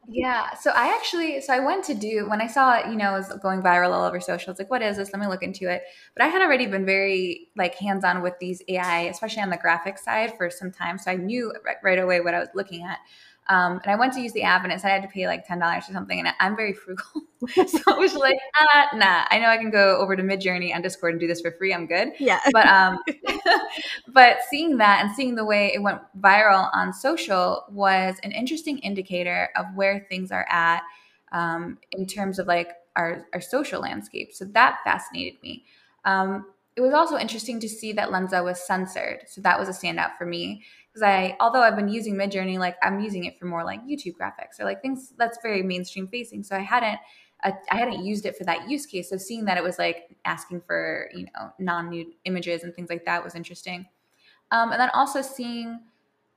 [0.08, 0.54] Yeah.
[0.54, 3.18] So I actually, so I went to do when I saw it, you know, it
[3.20, 4.50] was going viral all over social.
[4.50, 5.10] It's like, what is this?
[5.12, 5.82] Let me look into it.
[6.14, 9.56] But I had already been very like hands on with these AI, especially on the
[9.56, 10.98] graphic side, for some time.
[10.98, 12.98] So I knew right, right away what I was looking at.
[13.48, 15.26] Um, and I went to use the app and it said I had to pay
[15.26, 16.18] like $10 or something.
[16.18, 17.04] And I'm very frugal.
[17.48, 20.80] so it was like, ah, nah, I know I can go over to Midjourney on
[20.80, 21.74] Discord and do this for free.
[21.74, 22.12] I'm good.
[22.18, 22.40] Yeah.
[22.52, 22.98] But, um,
[24.08, 28.78] but seeing that and seeing the way it went viral on social was an interesting
[28.78, 30.82] indicator of where things are at
[31.32, 34.32] um, in terms of like our, our social landscape.
[34.32, 35.64] So that fascinated me.
[36.06, 39.20] Um, it was also interesting to see that Lensa was censored.
[39.28, 42.76] So that was a standout for me because I, although I've been using Midjourney, like
[42.80, 46.44] I'm using it for more like YouTube graphics or like things that's very mainstream facing.
[46.44, 47.00] So I hadn't,
[47.42, 49.10] uh, I hadn't used it for that use case.
[49.10, 53.04] So seeing that it was like asking for you know non-nude images and things like
[53.06, 53.86] that was interesting.
[54.52, 55.80] Um, and then also seeing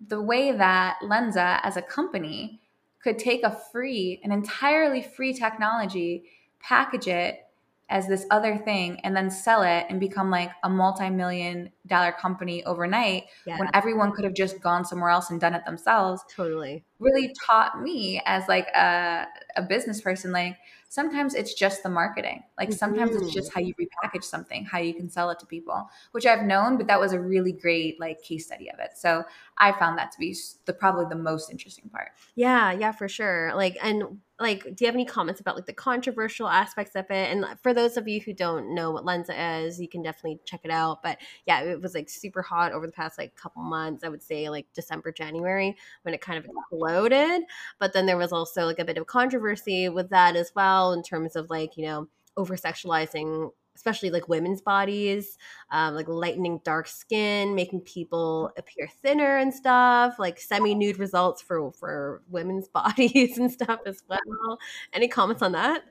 [0.07, 2.59] the way that Lensa as a company
[3.03, 6.23] could take a free, an entirely free technology,
[6.59, 7.46] package it
[7.89, 12.63] as this other thing and then sell it and become like a multi-million dollar company
[12.65, 13.57] overnight yeah.
[13.57, 16.83] when everyone could have just gone somewhere else and done it themselves totally.
[16.99, 20.57] really taught me as like a, a business person like
[20.89, 22.43] sometimes it's just the marketing.
[22.57, 23.25] Like sometimes mm-hmm.
[23.25, 26.43] it's just how you repackage something how you can sell it to people which i've
[26.43, 28.91] known but that was a really great like case study of it.
[28.95, 29.23] So
[29.57, 32.09] i found that to be the probably the most interesting part.
[32.35, 33.53] Yeah yeah for sure.
[33.55, 37.31] Like and like do you have any comments about like the controversial aspects of it?
[37.31, 40.61] And for those of you who don't know what lensa is you can definitely check
[40.63, 41.01] it out.
[41.01, 44.23] But yeah it was like super hot over the past like couple months i would
[44.23, 47.43] say like december january when it kind of exploded.
[47.79, 51.03] But then there was also like a bit of controversy with that as well in
[51.03, 55.37] terms of like you know over sexualizing especially like women's bodies,
[55.71, 61.41] um, like lightening dark skin, making people appear thinner and stuff, like semi nude results
[61.41, 64.57] for for women's bodies and stuff as well.
[64.91, 65.83] Any comments on that?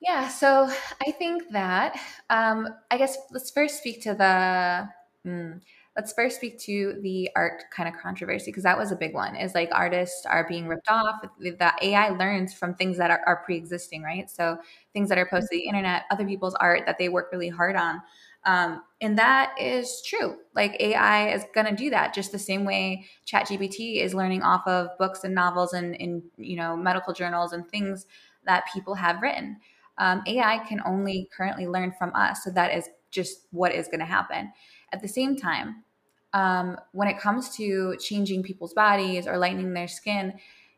[0.00, 0.70] Yeah, so
[1.06, 4.88] I think that um, I guess let's first speak to the.
[5.28, 5.60] Mm,
[5.96, 9.34] let's first speak to the art kind of controversy because that was a big one
[9.34, 13.42] is like artists are being ripped off the ai learns from things that are, are
[13.44, 14.30] pre-existing right?
[14.30, 14.58] So
[14.92, 17.76] things that are posted to the internet other people's art that they work really hard
[17.76, 18.00] on.
[18.46, 20.36] Um, and that is true.
[20.54, 24.42] Like ai is going to do that just the same way chat gpt is learning
[24.42, 28.06] off of books and novels and in you know medical journals and things
[28.46, 29.56] that people have written.
[29.98, 34.00] Um, ai can only currently learn from us so that is just what is going
[34.00, 34.52] to happen
[34.92, 35.84] at the same time,
[36.32, 40.34] um, when it comes to changing people's bodies or lightening their skin,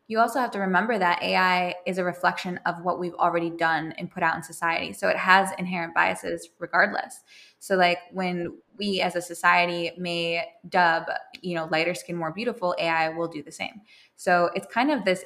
[0.07, 3.93] you also have to remember that AI is a reflection of what we've already done
[3.97, 4.91] and put out in society.
[4.91, 7.21] So it has inherent biases regardless.
[7.59, 11.05] So like when we as a society may dub,
[11.41, 13.81] you know, lighter skin more beautiful, AI will do the same.
[14.17, 15.23] So it's kind of this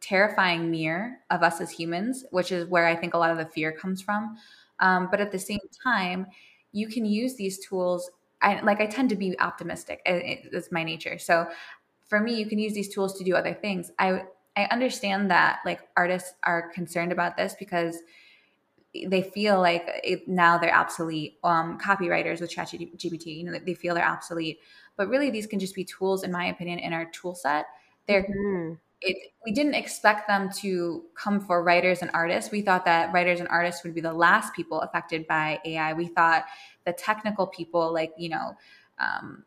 [0.00, 3.46] terrifying mirror of us as humans, which is where I think a lot of the
[3.46, 4.36] fear comes from.
[4.80, 6.26] Um, but at the same time,
[6.72, 8.10] you can use these tools.
[8.42, 10.00] I, like I tend to be optimistic.
[10.04, 11.18] It's my nature.
[11.18, 11.46] So
[12.08, 13.90] for me, you can use these tools to do other things.
[13.98, 14.24] I
[14.56, 17.98] I understand that like artists are concerned about this because
[19.08, 21.38] they feel like it, now they're obsolete.
[21.42, 24.60] Um, copywriters with ChatGPT, you know, they feel they're obsolete.
[24.96, 27.66] But really, these can just be tools, in my opinion, in our tool set.
[28.06, 28.74] They're mm-hmm.
[29.04, 32.50] It, we didn't expect them to come for writers and artists.
[32.50, 35.92] We thought that writers and artists would be the last people affected by AI.
[35.92, 36.44] We thought
[36.86, 38.56] the technical people, like you know,
[38.98, 39.44] um,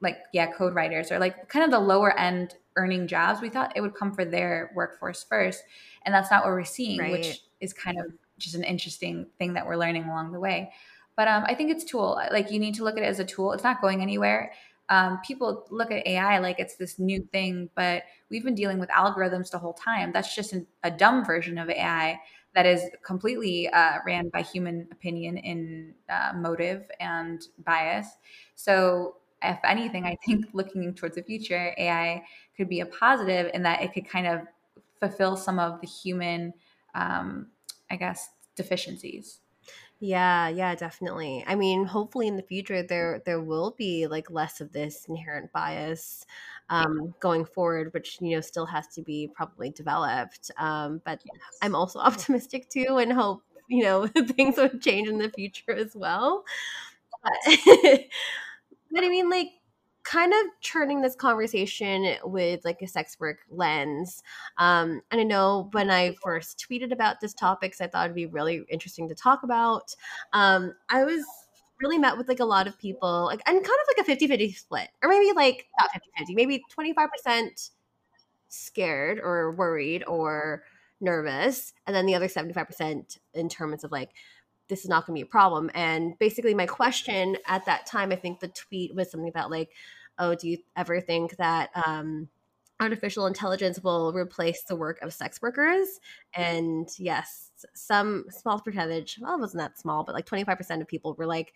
[0.00, 3.72] like yeah code writers or like kind of the lower end earning jobs we thought
[3.74, 5.64] it would come for their workforce first
[6.04, 7.12] and that's not what we're seeing right.
[7.12, 8.06] which is kind of
[8.38, 10.70] just an interesting thing that we're learning along the way
[11.16, 13.24] but um, i think it's tool like you need to look at it as a
[13.24, 14.52] tool it's not going anywhere
[14.90, 18.88] um, people look at ai like it's this new thing but we've been dealing with
[18.90, 22.18] algorithms the whole time that's just an, a dumb version of ai
[22.54, 28.16] that is completely uh, ran by human opinion in uh, motive and bias
[28.54, 32.24] so if anything, I think looking towards the future, AI
[32.56, 34.40] could be a positive in that it could kind of
[35.00, 36.52] fulfill some of the human,
[36.94, 37.48] um,
[37.90, 39.40] I guess, deficiencies.
[40.00, 41.44] Yeah, yeah, definitely.
[41.46, 45.52] I mean, hopefully in the future there there will be like less of this inherent
[45.52, 46.24] bias
[46.70, 50.52] um, going forward, which you know still has to be probably developed.
[50.56, 51.58] Um, but yes.
[51.62, 54.06] I'm also optimistic too, and hope you know
[54.36, 56.44] things would change in the future as well.
[57.22, 57.58] But,
[58.92, 59.48] but I mean, like,
[60.08, 64.22] kind of turning this conversation with like a sex work lens.
[64.56, 68.24] Um, and I know when I first tweeted about this topic, I thought it'd be
[68.24, 69.94] really interesting to talk about.
[70.32, 71.26] Um, I was
[71.82, 74.26] really met with like a lot of people, like, and kind of like a 50
[74.28, 77.70] 50 split, or maybe like not 50 50, maybe 25%
[78.48, 80.62] scared or worried or
[81.02, 84.12] nervous, and then the other 75% in terms of like,
[84.68, 85.70] this is not going to be a problem.
[85.74, 89.70] And basically, my question at that time, I think the tweet was something about like,
[90.18, 92.28] oh, do you ever think that um,
[92.80, 96.00] artificial intelligence will replace the work of sex workers?
[96.34, 101.14] And yes, some small percentage, well, it wasn't that small, but like 25% of people
[101.14, 101.54] were like,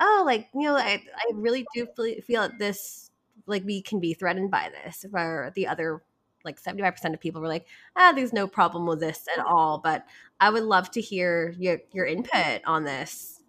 [0.00, 1.86] oh, like, you know, I, I really do
[2.22, 3.10] feel that this,
[3.46, 5.04] like, we can be threatened by this.
[5.10, 6.02] Where the other
[6.44, 9.78] like 75% of people were like, ah, there's no problem with this at all.
[9.78, 10.06] But
[10.40, 13.42] I would love to hear your, your input on this.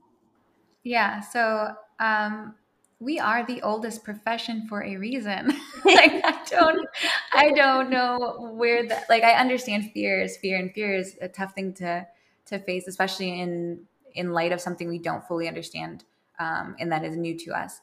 [0.84, 1.21] Yeah.
[1.21, 2.56] So, um,
[3.02, 5.48] we are the oldest profession for a reason.
[5.86, 6.88] like I don't
[7.34, 11.28] I don't know where that like I understand fear is fear and fear is a
[11.28, 12.08] tough thing to
[12.46, 13.82] to face, especially in
[14.14, 16.04] in light of something we don't fully understand
[16.40, 17.82] um, and that is new to us.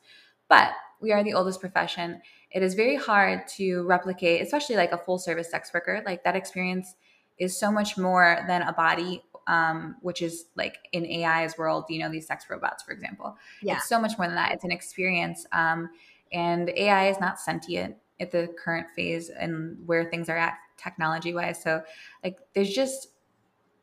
[0.49, 4.99] But we are the oldest profession it is very hard to replicate, especially like a
[4.99, 6.03] full service sex worker.
[6.07, 6.95] Like that experience
[7.39, 11.99] is so much more than a body, um, which is like in AI's world, you
[11.99, 13.37] know, these sex robots, for example.
[13.63, 13.77] Yeah.
[13.77, 14.53] It's so much more than that.
[14.53, 15.47] It's an experience.
[15.53, 15.91] Um,
[16.33, 21.35] and AI is not sentient at the current phase and where things are at technology
[21.35, 21.61] wise.
[21.63, 21.83] So
[22.23, 23.09] like there's just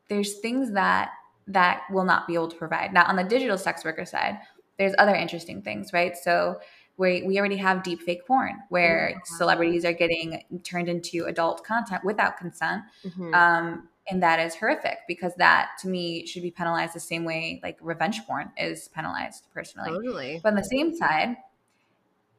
[0.07, 1.09] there's things that
[1.47, 2.93] that will not be able to provide.
[2.93, 4.37] Now on the digital sex worker side,
[4.77, 6.15] there's other interesting things, right?
[6.15, 6.59] So
[6.97, 9.35] where we already have deep fake porn where mm-hmm.
[9.35, 13.33] celebrities are getting turned into adult content without consent mm-hmm.
[13.33, 17.59] um, and that is horrific because that to me should be penalized the same way
[17.63, 20.39] like revenge porn is penalized personally totally.
[20.43, 21.35] but on the same side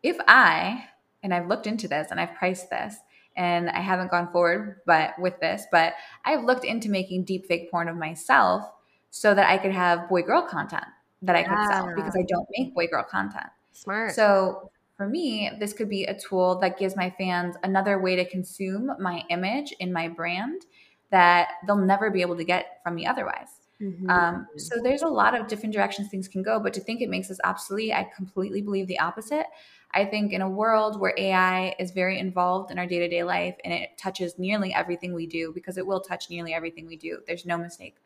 [0.02, 0.84] if i
[1.22, 2.96] and i've looked into this and i've priced this
[3.36, 7.70] and i haven't gone forward but with this but i've looked into making deep fake
[7.70, 8.64] porn of myself
[9.10, 10.86] so that i could have boy girl content
[11.22, 14.12] that i could sell because i don't make boy girl content Smart.
[14.12, 18.24] So for me, this could be a tool that gives my fans another way to
[18.24, 20.62] consume my image in my brand
[21.10, 23.48] that they'll never be able to get from me otherwise.
[23.80, 24.08] Mm-hmm.
[24.08, 27.10] Um, so there's a lot of different directions things can go, but to think it
[27.10, 29.46] makes us obsolete, I completely believe the opposite.
[29.92, 33.22] I think in a world where AI is very involved in our day to day
[33.22, 36.96] life and it touches nearly everything we do, because it will touch nearly everything we
[36.96, 37.96] do, there's no mistake.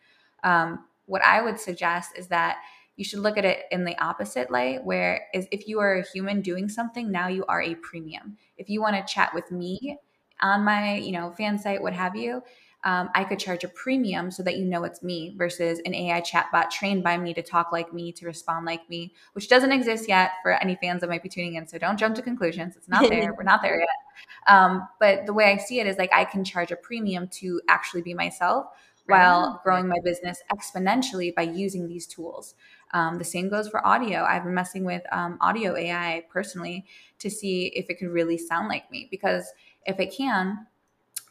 [0.42, 2.58] Um, what I would suggest is that
[2.96, 6.04] you should look at it in the opposite light where is if you are a
[6.12, 9.96] human doing something now you are a premium if you want to chat with me
[10.42, 12.42] on my you know fan site what have you
[12.84, 16.22] um, I could charge a premium so that you know it's me versus an AI
[16.22, 20.08] chatbot trained by me to talk like me, to respond like me, which doesn't exist
[20.08, 21.66] yet for any fans that might be tuning in.
[21.66, 22.76] So don't jump to conclusions.
[22.76, 23.34] It's not there.
[23.36, 23.88] We're not there yet.
[24.46, 27.60] Um, but the way I see it is like I can charge a premium to
[27.68, 28.66] actually be myself
[29.06, 32.54] while growing my business exponentially by using these tools.
[32.92, 34.22] Um, the same goes for audio.
[34.22, 36.86] I've been messing with um, audio AI personally
[37.18, 39.52] to see if it could really sound like me because
[39.84, 40.66] if it can,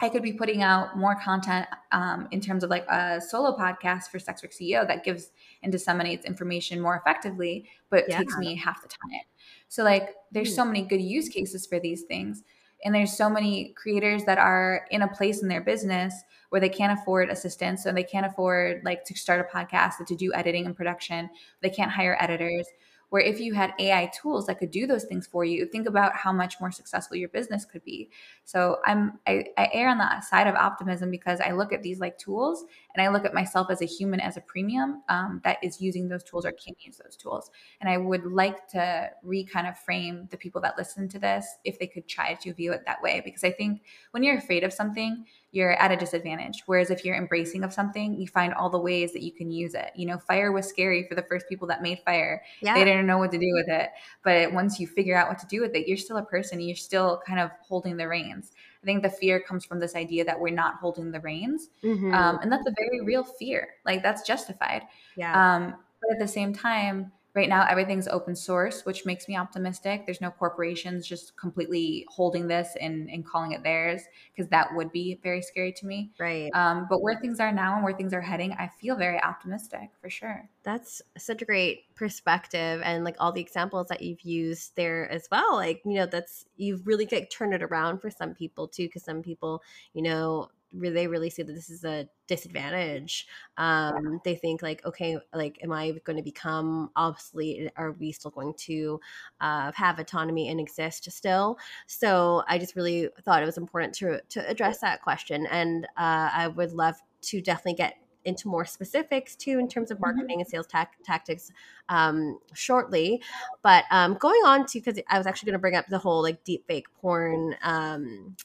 [0.01, 4.09] I could be putting out more content um, in terms of like a solo podcast
[4.09, 5.31] for Sex Work CEO that gives
[5.61, 8.19] and disseminates information more effectively, but yeah.
[8.19, 9.21] takes me half the time.
[9.67, 12.43] So like there's so many good use cases for these things.
[12.85, 16.13] And there's so many creators that are in a place in their business
[16.47, 20.15] where they can't afford assistance So they can't afford like to start a podcast to
[20.15, 21.29] do editing and production.
[21.61, 22.67] They can't hire editors
[23.09, 26.15] where if you had AI tools that could do those things for you, think about
[26.15, 28.09] how much more successful your business could be.
[28.43, 31.99] So I'm I, I err on the side of optimism because I look at these
[31.99, 35.57] like tools and I look at myself as a human as a premium um, that
[35.63, 37.51] is using those tools or can use those tools.
[37.81, 41.57] And I would like to re kind of frame the people that listen to this
[41.63, 43.81] if they could try to view it that way because I think
[44.11, 46.63] when you're afraid of something, you're at a disadvantage.
[46.65, 49.73] Whereas if you're embracing of something, you find all the ways that you can use
[49.73, 49.91] it.
[49.95, 52.43] You know, fire was scary for the first people that made fire.
[52.61, 52.75] Yeah.
[52.75, 53.89] They didn't know what to do with it.
[54.23, 56.59] But once you figure out what to do with it, you're still a person.
[56.59, 58.51] You're still kind of holding the reins.
[58.81, 61.69] I think the fear comes from this idea that we're not holding the reins.
[61.83, 62.13] Mm-hmm.
[62.13, 63.69] Um, and that's a very real fear.
[63.85, 64.83] Like that's justified.
[65.17, 65.55] Yeah.
[65.55, 70.05] Um, but at the same time, right now everything's open source which makes me optimistic.
[70.05, 74.01] There's no corporations just completely holding this and, and calling it theirs
[74.35, 76.11] because that would be very scary to me.
[76.19, 76.49] Right.
[76.53, 79.89] Um, but where things are now and where things are heading i feel very optimistic
[80.01, 80.49] for sure.
[80.63, 85.27] That's such a great perspective and like all the examples that you've used there as
[85.31, 88.87] well like you know that's you've really like turned it around for some people too
[88.87, 89.61] because some people
[89.93, 95.17] you know they really see that this is a disadvantage um they think like okay
[95.33, 98.99] like am i going to become obsolete are we still going to
[99.41, 101.57] uh, have autonomy and exist still
[101.87, 106.29] so i just really thought it was important to to address that question and uh,
[106.33, 107.95] i would love to definitely get
[108.25, 110.05] into more specifics too in terms of mm-hmm.
[110.05, 110.41] marketing mm-hmm.
[110.41, 111.51] and sales ta- tactics
[111.89, 113.21] um, shortly.
[113.61, 116.21] But um, going on to because I was actually going to bring up the whole
[116.21, 118.35] like deep fake porn um,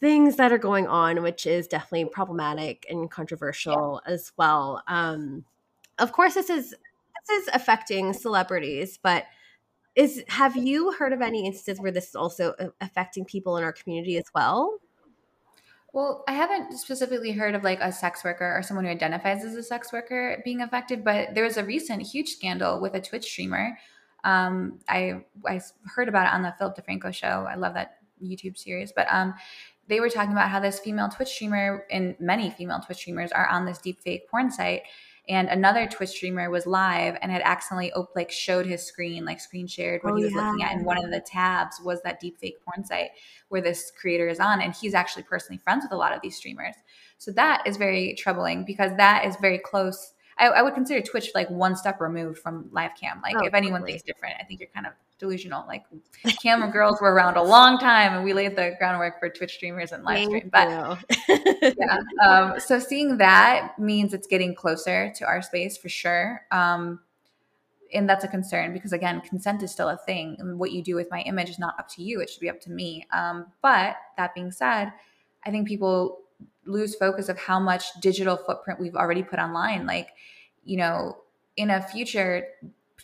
[0.00, 4.12] things that are going on, which is definitely problematic and controversial yeah.
[4.12, 4.82] as well.
[4.88, 5.44] Um,
[5.98, 9.24] of course, this is this is affecting celebrities, but
[9.94, 13.72] is have you heard of any instances where this is also affecting people in our
[13.72, 14.78] community as well?
[15.92, 19.56] Well, I haven't specifically heard of like a sex worker or someone who identifies as
[19.56, 23.24] a sex worker being affected, but there was a recent huge scandal with a Twitch
[23.24, 23.76] streamer.
[24.22, 27.46] Um, I I heard about it on the Philip DeFranco show.
[27.48, 29.34] I love that YouTube series, but um,
[29.90, 33.48] they were talking about how this female Twitch streamer and many female Twitch streamers are
[33.48, 34.82] on this deep fake porn site.
[35.28, 39.40] And another Twitch streamer was live and had accidentally op- like showed his screen, like
[39.40, 40.46] screen shared what oh, he was yeah.
[40.46, 40.72] looking at.
[40.72, 43.10] And one of the tabs was that deep fake porn site
[43.48, 44.60] where this creator is on.
[44.60, 46.76] And he's actually personally friends with a lot of these streamers.
[47.18, 51.30] So that is very troubling because that is very close I, I, would consider Twitch
[51.34, 53.20] like one step removed from live cam.
[53.22, 53.92] Like oh, if anyone totally.
[53.92, 55.64] thinks different, I think you're kind of delusional.
[55.68, 55.84] Like
[56.42, 59.92] camera girls were around a long time and we laid the groundwork for Twitch streamers
[59.92, 60.50] and live stream.
[60.50, 61.98] But yeah.
[62.26, 66.42] Um, so seeing that means it's getting closer to our space for sure.
[66.50, 67.00] Um,
[67.92, 70.36] and that's a concern because again, consent is still a thing.
[70.38, 72.20] And what you do with my image is not up to you.
[72.20, 73.06] It should be up to me.
[73.12, 74.92] Um, but that being said,
[75.44, 76.20] I think people
[76.66, 79.86] lose focus of how much digital footprint we've already put online.
[79.86, 80.08] Like,
[80.64, 81.18] you know,
[81.56, 82.44] in a future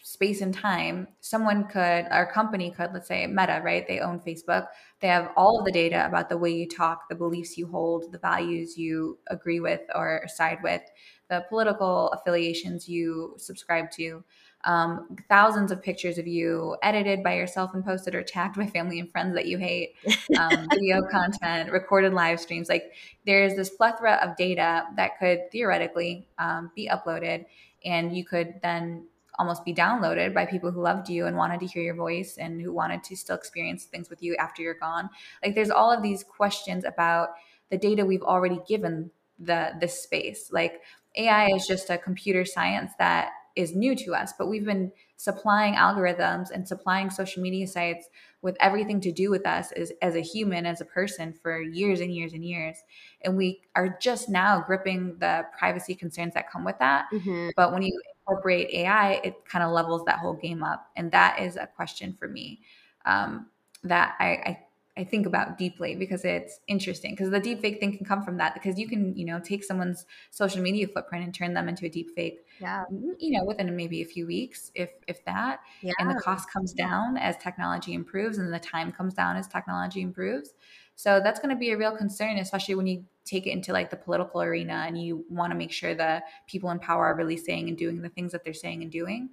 [0.02, 3.86] space and time, someone could, our company could, let's say Meta, right?
[3.88, 4.68] They own Facebook.
[5.00, 8.12] They have all of the data about the way you talk, the beliefs you hold,
[8.12, 10.82] the values you agree with or side with,
[11.28, 14.22] the political affiliations you subscribe to
[14.66, 18.98] um, thousands of pictures of you edited by yourself and posted or tagged by family
[18.98, 19.94] and friends that you hate,
[20.38, 22.68] um, video content, recorded live streams.
[22.68, 22.92] Like
[23.24, 27.46] there's this plethora of data that could theoretically um, be uploaded,
[27.84, 29.06] and you could then
[29.38, 32.60] almost be downloaded by people who loved you and wanted to hear your voice and
[32.60, 35.08] who wanted to still experience things with you after you're gone.
[35.44, 37.30] Like there's all of these questions about
[37.70, 40.50] the data we've already given the this space.
[40.50, 40.80] Like
[41.16, 45.74] AI is just a computer science that is new to us, but we've been supplying
[45.74, 48.08] algorithms and supplying social media sites
[48.42, 52.00] with everything to do with us as, as a human, as a person for years
[52.00, 52.76] and years and years.
[53.22, 57.06] And we are just now gripping the privacy concerns that come with that.
[57.12, 57.48] Mm-hmm.
[57.56, 60.90] But when you incorporate AI, it kind of levels that whole game up.
[60.96, 62.60] And that is a question for me
[63.06, 63.46] um,
[63.84, 64.58] that I, I
[64.98, 68.38] I think about deeply because it's interesting because the deep fake thing can come from
[68.38, 71.84] that because you can, you know, take someone's social media footprint and turn them into
[71.84, 72.46] a deep fake.
[72.60, 72.84] Yeah.
[73.18, 75.60] You know, within maybe a few weeks, if if that.
[75.82, 75.92] Yeah.
[75.98, 80.00] And the cost comes down as technology improves and the time comes down as technology
[80.00, 80.54] improves.
[80.94, 83.90] So that's going to be a real concern, especially when you take it into like
[83.90, 87.36] the political arena and you want to make sure that people in power are really
[87.36, 89.28] saying and doing the things that they're saying and doing.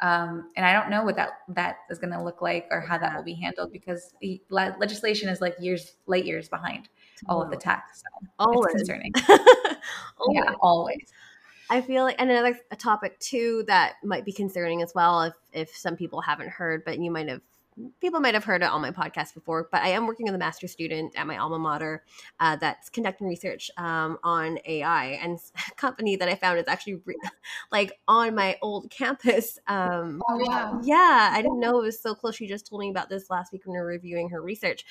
[0.00, 2.98] Um, and I don't know what that that is going to look like or how
[2.98, 6.88] that will be handled because the legislation is like years, late years behind
[7.28, 7.84] all of the tech.
[7.94, 8.74] So always.
[8.74, 9.12] it's concerning.
[10.18, 10.34] always.
[10.34, 11.12] Yeah, always.
[11.68, 15.34] I feel like, and another a topic too that might be concerning as well, if
[15.52, 17.40] if some people haven't heard, but you might have
[18.00, 20.38] people might have heard it on my podcast before, but I am working with a
[20.38, 22.04] master student at my alma mater
[22.40, 25.18] uh, that's conducting research um, on AI.
[25.22, 27.16] And a company that I found is actually re-
[27.72, 29.58] like on my old campus.
[29.66, 30.80] Um, oh, wow.
[30.82, 32.36] Yeah, I didn't know it was so close.
[32.36, 34.84] She just told me about this last week when we were reviewing her research.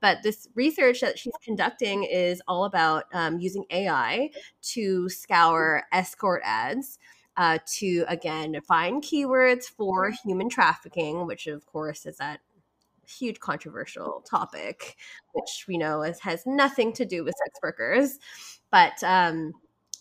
[0.00, 4.30] But this research that she's conducting is all about um, using AI
[4.62, 6.98] to scour escort ads
[7.36, 12.40] uh, to again find keywords for human trafficking, which of course is that
[13.06, 14.96] huge controversial topic,
[15.32, 18.18] which we know is, has nothing to do with sex workers.
[18.70, 19.52] But um,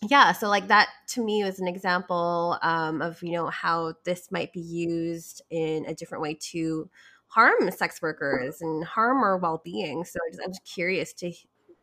[0.09, 4.31] yeah, so like that to me was an example um, of you know how this
[4.31, 6.89] might be used in a different way to
[7.27, 10.03] harm sex workers and harm our well-being.
[10.03, 11.31] So I'm just, I was curious to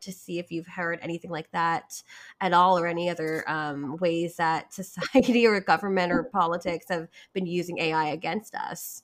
[0.01, 2.01] to see if you've heard anything like that
[2.41, 7.45] at all or any other um, ways that society or government or politics have been
[7.45, 9.03] using AI against us.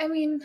[0.00, 0.40] I mean,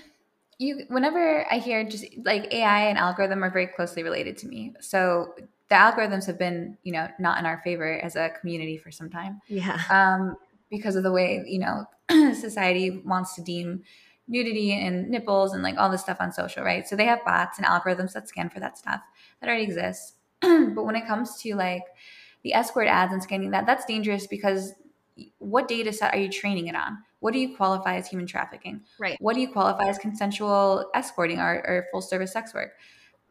[0.60, 4.74] you whenever I hear just like AI and algorithm are very closely related to me.
[4.80, 5.34] So
[5.70, 9.10] the algorithms have been, you know, not in our favor as a community for some
[9.10, 9.40] time.
[9.48, 9.82] Yeah.
[9.90, 10.36] Um,
[10.70, 11.86] because of the way, you know,
[12.34, 13.84] society wants to deem
[14.28, 16.88] nudity and nipples and like all this stuff on social, right?
[16.88, 19.02] So they have bots and algorithms that scan for that stuff
[19.40, 20.14] that already exists.
[20.42, 21.84] but when it comes to like
[22.44, 24.74] the escort ads and scanning that, that's dangerous because
[25.40, 26.98] what data set are you training it on?
[27.20, 28.82] What do you qualify as human trafficking?
[29.00, 29.18] Right.
[29.20, 32.72] What do you qualify as consensual escorting or, or full service sex work?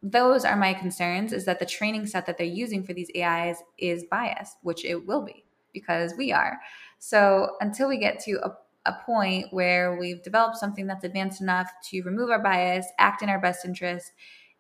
[0.03, 3.57] Those are my concerns is that the training set that they're using for these AIs
[3.79, 6.61] is biased, which it will be because we are.
[6.99, 8.53] So until we get to a
[8.89, 13.29] a point where we've developed something that's advanced enough to remove our bias, act in
[13.29, 14.13] our best interest,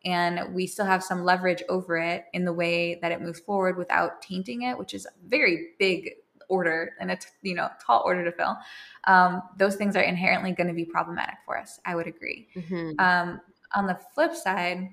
[0.05, 3.77] and we still have some leverage over it in the way that it moves forward
[3.77, 6.11] without tainting it, which is a very big
[6.49, 8.57] order and a you know tall order to fill.
[9.05, 11.81] Um, those things are inherently going to be problematic for us.
[11.85, 12.49] I would agree.
[12.57, 12.93] Mm-hmm.
[12.99, 13.41] Um,
[13.75, 14.89] on the flip side,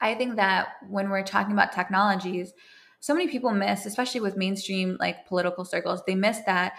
[0.00, 2.52] I think that when we're talking about technologies,
[3.00, 6.74] so many people miss, especially with mainstream like political circles, they miss that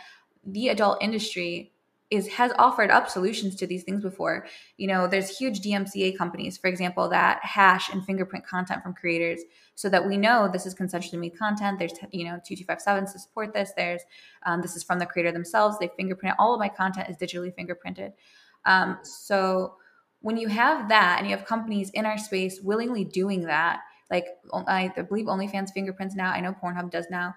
[0.46, 1.74] the adult industry
[2.10, 4.46] is has offered up solutions to these things before.
[4.78, 9.42] You know, there's huge DMCA companies, for example, that hash and fingerprint content from creators
[9.76, 11.80] so that we know this is consensually made content.
[11.80, 13.72] There's you know 2257 to support this.
[13.76, 14.02] There's
[14.46, 15.78] um, this is from the creator themselves.
[15.80, 18.14] They fingerprint all of my content is digitally fingerprinted.
[18.66, 19.76] Um, so
[20.22, 24.28] when you have that and you have companies in our space willingly doing that, like
[24.54, 26.32] I believe OnlyFans fingerprints now.
[26.32, 27.36] I know Pornhub does now.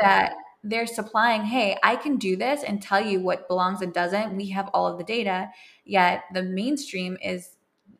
[0.00, 4.34] That they're supplying, hey, I can do this and tell you what belongs and doesn't.
[4.34, 5.50] We have all of the data,
[5.84, 7.56] yet the mainstream is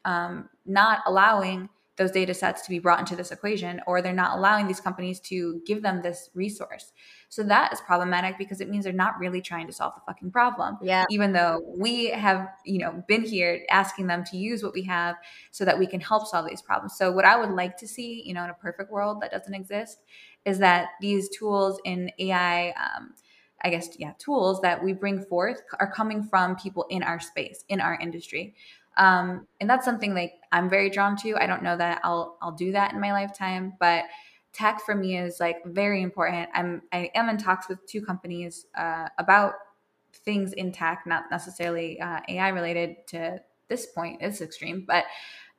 [0.07, 4.37] um, not allowing those data sets to be brought into this equation, or they're not
[4.37, 6.93] allowing these companies to give them this resource.
[7.29, 10.33] So that is problematic because it means they're not really trying to solve the fucking
[10.33, 10.77] problem.
[10.83, 11.05] Yeah.
[11.11, 15.17] Even though we have, you know, been here asking them to use what we have
[15.53, 16.97] so that we can help solve these problems.
[16.97, 19.55] So what I would like to see, you know, in a perfect world that doesn't
[19.55, 20.03] exist,
[20.47, 23.15] is that these tools in AI, um,
[23.65, 27.65] I guess, yeah, tools that we bring forth are coming from people in our space,
[27.69, 28.55] in our industry.
[28.99, 31.37] Um, and that's something like I'm very drawn to.
[31.37, 34.05] I don't know that I'll I'll do that in my lifetime, but
[34.53, 36.51] tech for me is like very important.
[36.55, 39.55] I'm I am in talks with two companies uh, about
[40.25, 44.19] things in tech, not necessarily uh, AI related to this point.
[44.23, 45.05] It's extreme, but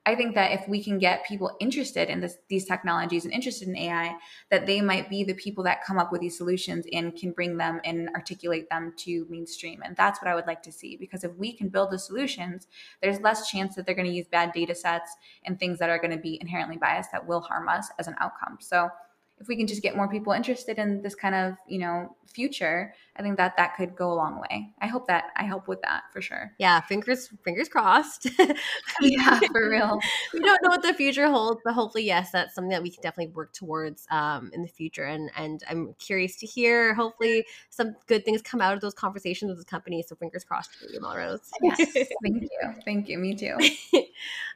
[0.07, 3.67] I think that if we can get people interested in this, these technologies and interested
[3.67, 4.15] in AI,
[4.51, 7.57] that they might be the people that come up with these solutions and can bring
[7.57, 9.81] them and articulate them to mainstream.
[9.83, 12.67] And that's what I would like to see because if we can build the solutions,
[13.01, 15.99] there's less chance that they're going to use bad data sets and things that are
[15.99, 18.57] going to be inherently biased that will harm us as an outcome.
[18.59, 18.89] So
[19.39, 22.93] if we can just get more people interested in this kind of you know future
[23.17, 24.73] i think that that could go a long way.
[24.81, 26.51] I hope that i help with that for sure.
[26.59, 28.27] Yeah fingers fingers crossed.
[29.01, 29.99] Yeah for real.
[30.33, 33.01] We don't know what the future holds but hopefully yes that's something that we can
[33.01, 35.05] definitely work towards um, in the future.
[35.05, 39.49] And and i'm curious to hear hopefully some good things come out of those conversations
[39.49, 40.03] with the company.
[40.03, 41.51] So fingers crossed for you melrose.
[41.61, 41.79] Yes
[42.23, 42.73] thank you.
[42.83, 43.17] Thank you.
[43.17, 43.57] Me too.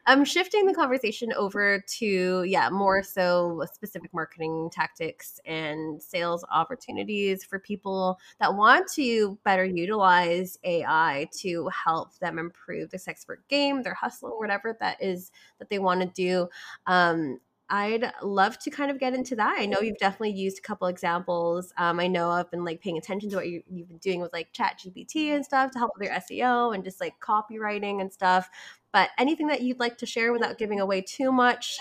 [0.05, 7.43] I'm shifting the conversation over to yeah more so specific marketing tactics and sales opportunities
[7.43, 13.84] for people that want to better utilize AI to help them improve this expert game,
[13.84, 16.47] their hustle, whatever that is that they want to do.
[16.88, 17.39] Um,
[17.72, 19.58] I'd love to kind of get into that.
[19.60, 21.72] I know you've definitely used a couple examples.
[21.78, 24.34] Um, I know I've been like paying attention to what you, have been doing with
[24.34, 28.12] like Chat GPT and stuff to help with your SEO and just like copywriting and
[28.12, 28.50] stuff.
[28.91, 31.78] But anything that you'd like to share without giving away too much?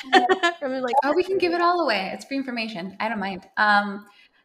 [0.58, 2.10] from like, oh, we can give it all away.
[2.12, 2.96] It's free information.
[3.00, 3.48] I don't mind.
[3.56, 4.04] Um,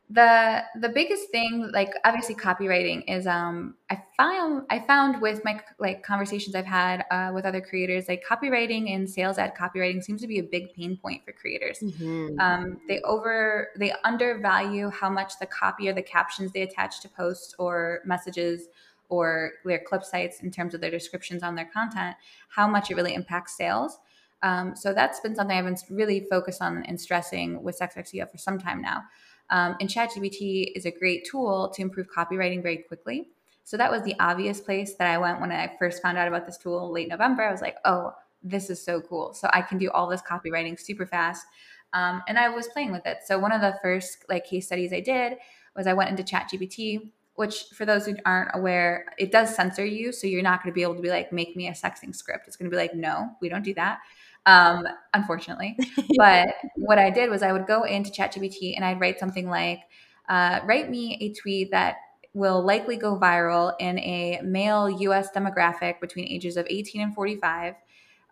[0.09, 5.59] the the biggest thing like obviously copywriting is um i found i found with my
[5.79, 10.19] like conversations i've had uh, with other creators like copywriting and sales ad copywriting seems
[10.19, 11.79] to be a big pain point for creators.
[11.79, 12.37] Mm-hmm.
[12.39, 17.09] um, they over they undervalue how much the copy or the captions they attach to
[17.09, 18.67] posts or messages
[19.07, 22.17] or their clip sites in terms of their descriptions on their content
[22.49, 23.99] how much it really impacts sales.
[24.41, 28.37] Um, so that's been something i've been really focused on and stressing with sex for
[28.37, 29.03] some time now
[29.49, 33.29] um, and ChatGPT is a great tool to improve copywriting very quickly.
[33.63, 36.45] So that was the obvious place that I went when I first found out about
[36.45, 37.43] this tool late November.
[37.43, 39.33] I was like, oh, this is so cool.
[39.33, 41.45] So I can do all this copywriting super fast.
[41.93, 43.19] Um, and I was playing with it.
[43.25, 45.37] So one of the first like case studies I did
[45.75, 50.11] was I went into ChatGPT, which for those who aren't aware, it does censor you.
[50.11, 52.47] So you're not going to be able to be like, make me a sexting script.
[52.47, 53.99] It's going to be like, no, we don't do that
[54.45, 55.77] um, unfortunately.
[56.17, 59.81] but what I did was I would go into ChatGPT and I'd write something like,
[60.29, 61.97] uh, write me a tweet that
[62.33, 67.75] will likely go viral in a male US demographic between ages of 18 and 45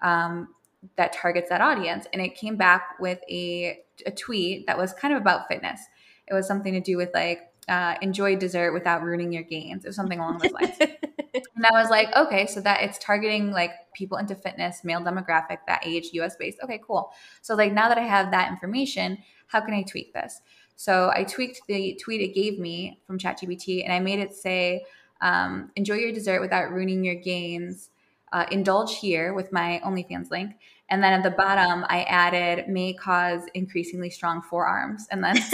[0.02, 0.50] um,
[0.96, 2.08] that targets that audience.
[2.12, 5.82] And it came back with a, a tweet that was kind of about fitness.
[6.28, 9.86] It was something to do with like, uh, enjoy dessert without ruining your gains.
[9.86, 10.76] or something along those lines.
[10.80, 15.60] and I was like, okay, so that it's targeting like people into fitness, male demographic,
[15.68, 16.58] that age, US based.
[16.64, 17.12] Okay, cool.
[17.42, 20.42] So like now that I have that information, how can I tweak this?
[20.76, 24.84] So I tweaked the tweet it gave me from ChatGPT and I made it say,
[25.22, 27.90] um, enjoy your dessert without ruining your gains.
[28.34, 30.54] Uh, indulge here with my OnlyFans link.
[30.92, 35.36] And then at the bottom, I added may cause increasingly strong forearms and then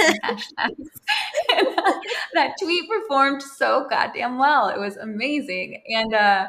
[2.33, 4.69] that tweet performed so goddamn well.
[4.69, 5.83] It was amazing.
[5.87, 6.47] And uh,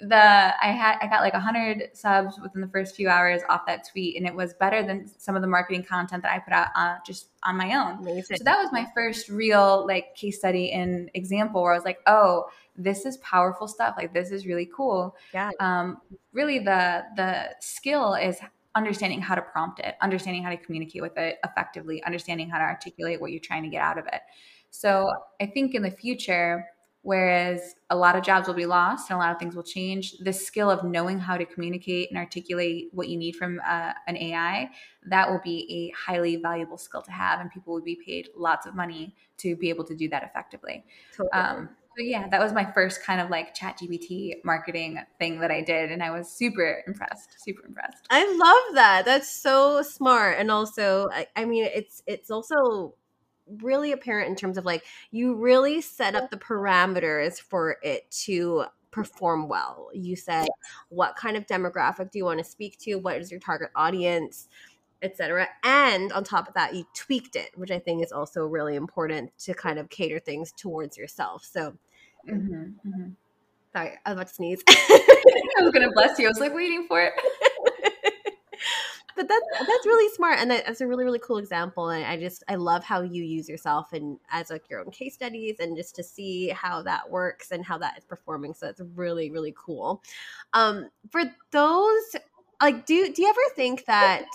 [0.00, 3.88] the I had I got like 100 subs within the first few hours off that
[3.88, 6.68] tweet and it was better than some of the marketing content that I put out
[6.74, 7.98] uh, just on my own.
[8.00, 8.38] Amazing.
[8.38, 12.00] So that was my first real like case study and example where I was like,
[12.08, 12.46] "Oh,
[12.76, 13.94] this is powerful stuff.
[13.96, 15.50] Like this is really cool." Yeah.
[15.60, 15.98] Um
[16.32, 18.38] really the the skill is
[18.74, 22.64] understanding how to prompt it, understanding how to communicate with it effectively, understanding how to
[22.64, 24.20] articulate what you're trying to get out of it.
[24.70, 26.66] So I think in the future,
[27.02, 30.18] whereas a lot of jobs will be lost and a lot of things will change,
[30.18, 34.16] the skill of knowing how to communicate and articulate what you need from uh, an
[34.16, 34.68] AI,
[35.06, 38.66] that will be a highly valuable skill to have, and people will be paid lots
[38.66, 40.84] of money to be able to do that effectively.
[41.12, 41.30] Totally.
[41.32, 45.50] Um, so yeah, that was my first kind of like chat GPT marketing thing that
[45.50, 45.92] I did.
[45.92, 48.06] And I was super impressed, super impressed.
[48.10, 49.04] I love that.
[49.04, 50.38] That's so smart.
[50.38, 52.94] And also, I, I mean, it's, it's also
[53.60, 58.64] really apparent in terms of like, you really set up the parameters for it to
[58.90, 59.90] perform well.
[59.92, 60.46] You said,
[60.88, 62.94] what kind of demographic do you want to speak to?
[62.94, 64.48] What is your target audience?
[65.02, 65.48] Etc.
[65.62, 69.30] And on top of that, you tweaked it, which I think is also really important
[69.40, 71.44] to kind of cater things towards yourself.
[71.44, 71.74] So,
[72.28, 73.10] mm-hmm, mm-hmm.
[73.72, 74.62] sorry, I was about to sneeze.
[74.68, 76.26] I was gonna bless you.
[76.26, 77.12] I was like waiting for it.
[79.16, 81.90] but that's that's really smart, and that's a really really cool example.
[81.90, 85.14] And I just I love how you use yourself and as like your own case
[85.14, 88.54] studies, and just to see how that works and how that is performing.
[88.54, 90.02] So it's really really cool.
[90.52, 92.16] Um, for those
[92.60, 94.26] like, do do you ever think that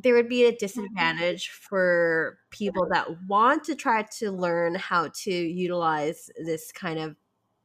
[0.00, 0.56] there would be a mm-hmm.
[0.58, 7.16] disadvantage for people that want to try to learn how to utilize this kind of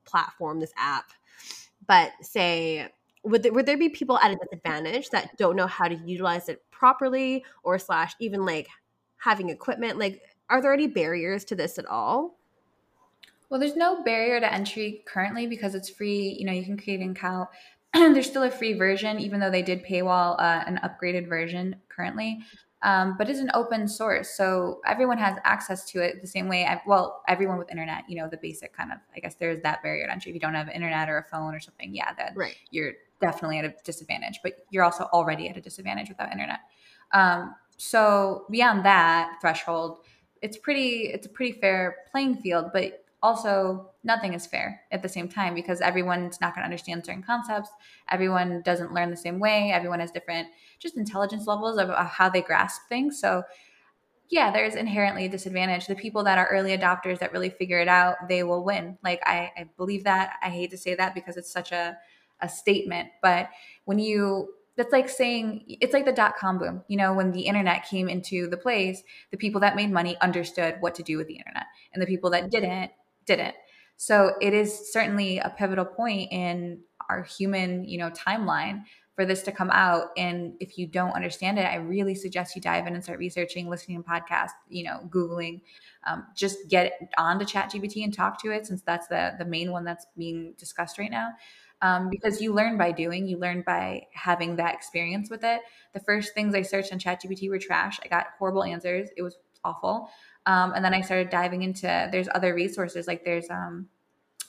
[0.05, 1.05] platform, this app,
[1.87, 2.89] but say,
[3.23, 6.49] would there, would there be people at a disadvantage that don't know how to utilize
[6.49, 8.67] it properly or slash even like
[9.17, 9.97] having equipment?
[9.97, 12.37] Like, are there any barriers to this at all?
[13.49, 16.35] Well, there's no barrier to entry currently because it's free.
[16.39, 17.49] You know, you can create an account.
[18.13, 22.39] there's still a free version, even though they did paywall uh, an upgraded version currently.
[22.81, 26.65] um, but it's an open source, so everyone has access to it the same way.
[26.65, 28.97] I, well, everyone with internet, you know, the basic kind of.
[29.15, 30.31] I guess there's that barrier to entry.
[30.31, 32.55] If you don't have internet or a phone or something, yeah, then right.
[32.71, 34.39] you're definitely at a disadvantage.
[34.43, 36.59] But you're also already at a disadvantage without internet.
[37.13, 39.99] Um, so beyond that threshold,
[40.41, 41.11] it's pretty.
[41.13, 45.55] It's a pretty fair playing field, but also nothing is fair at the same time
[45.55, 47.69] because everyone's not going to understand certain concepts.
[48.11, 49.71] Everyone doesn't learn the same way.
[49.71, 53.19] Everyone has different just intelligence levels of, of how they grasp things.
[53.19, 53.43] So
[54.29, 55.87] yeah there's inherently a disadvantage.
[55.87, 58.97] The people that are early adopters that really figure it out they will win.
[59.03, 60.33] Like i, I believe that.
[60.43, 61.97] I hate to say that because it's such a,
[62.41, 63.49] a statement but
[63.85, 66.83] when you that's like saying it's like the dot com boom.
[66.89, 69.01] You know when the internet came into the place
[69.31, 72.29] the people that made money understood what to do with the internet and the people
[72.31, 72.91] that didn't
[73.25, 73.55] didn't.
[73.97, 78.83] So it is certainly a pivotal point in our human, you know, timeline
[79.15, 80.07] for this to come out.
[80.17, 83.69] And if you don't understand it, I really suggest you dive in and start researching,
[83.69, 85.61] listening to podcasts, you know, Googling,
[86.07, 89.71] um, just get on to ChatGPT and talk to it since that's the, the main
[89.71, 91.29] one that's being discussed right now.
[91.81, 95.61] Um, because you learn by doing, you learn by having that experience with it.
[95.93, 97.99] The first things I searched on ChatGPT were trash.
[98.03, 99.09] I got horrible answers.
[99.17, 100.09] It was awful.
[100.45, 103.87] Um, and then I started diving into there's other resources like there's um,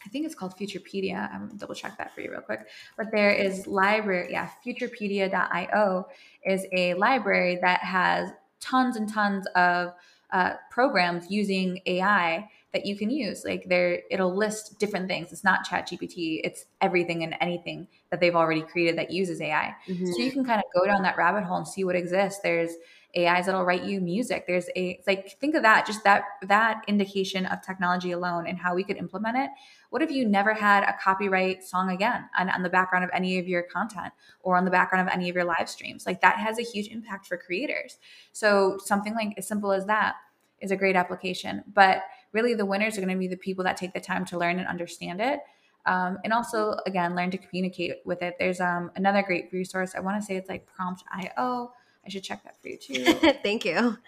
[0.04, 1.32] I think it's called Futurepedia.
[1.32, 2.66] I'm gonna double check that for you real quick.
[2.96, 6.06] But there is library, yeah, futurepedia.io
[6.44, 8.30] is a library that has
[8.60, 9.94] tons and tons of
[10.30, 13.44] uh, programs using AI that you can use.
[13.44, 15.32] Like there, it'll list different things.
[15.32, 16.40] It's not Chat GPT.
[16.42, 19.74] It's everything and anything that they've already created that uses AI.
[19.88, 20.06] Mm-hmm.
[20.06, 22.40] So you can kind of go down that rabbit hole and see what exists.
[22.42, 22.72] There's
[23.16, 24.46] AIs that'll write you music.
[24.46, 28.74] There's a like think of that, just that that indication of technology alone and how
[28.74, 29.50] we could implement it.
[29.90, 33.38] What if you never had a copyright song again on, on the background of any
[33.38, 36.06] of your content or on the background of any of your live streams?
[36.06, 37.98] Like that has a huge impact for creators.
[38.32, 40.16] So something like as simple as that
[40.60, 41.62] is a great application.
[41.72, 42.02] But
[42.32, 44.58] really the winners are going to be the people that take the time to learn
[44.58, 45.40] and understand it.
[45.86, 50.00] Um, and also again learn to communicate with it there's um, another great resource i
[50.00, 51.72] want to say it's like prompt.io
[52.06, 53.04] I should check that for you too.
[53.42, 53.98] Thank you.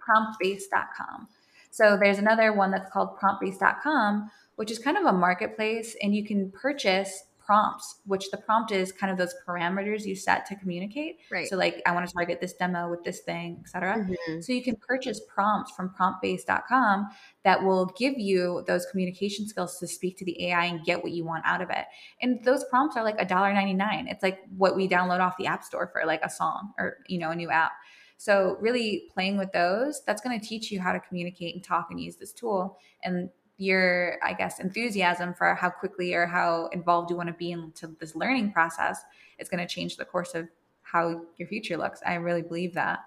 [0.00, 1.28] Promptbase.com.
[1.70, 6.24] So there's another one that's called promptbase.com, which is kind of a marketplace, and you
[6.24, 11.18] can purchase prompts, which the prompt is kind of those parameters you set to communicate.
[11.32, 11.48] Right.
[11.48, 14.06] So like I want to target this demo with this thing, etc.
[14.06, 14.40] Mm-hmm.
[14.40, 17.08] So you can purchase prompts from promptbase.com
[17.42, 21.10] that will give you those communication skills to speak to the AI and get what
[21.10, 21.86] you want out of it.
[22.22, 24.08] And those prompts are like $1.99.
[24.08, 27.18] It's like what we download off the app store for like a song or you
[27.18, 27.72] know a new app.
[28.16, 31.88] So really playing with those, that's going to teach you how to communicate and talk
[31.90, 32.78] and use this tool.
[33.02, 33.30] And
[33.60, 37.94] your i guess enthusiasm for how quickly or how involved you want to be into
[38.00, 39.02] this learning process
[39.38, 40.48] is going to change the course of
[40.82, 42.00] how your future looks.
[42.04, 43.00] I really believe that.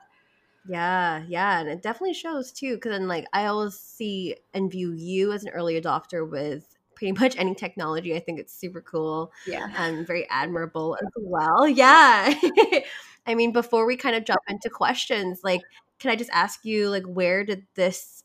[0.69, 4.93] Yeah yeah and it definitely shows too because then like i always see and view
[4.93, 8.15] you as an early adopter with pretty much any technology.
[8.15, 9.67] I think it's super cool yeah.
[9.75, 11.67] and very admirable as well.
[11.67, 12.33] Yeah.
[13.25, 15.61] I mean before we kind of jump into questions like
[15.99, 18.23] can i just ask you like where did this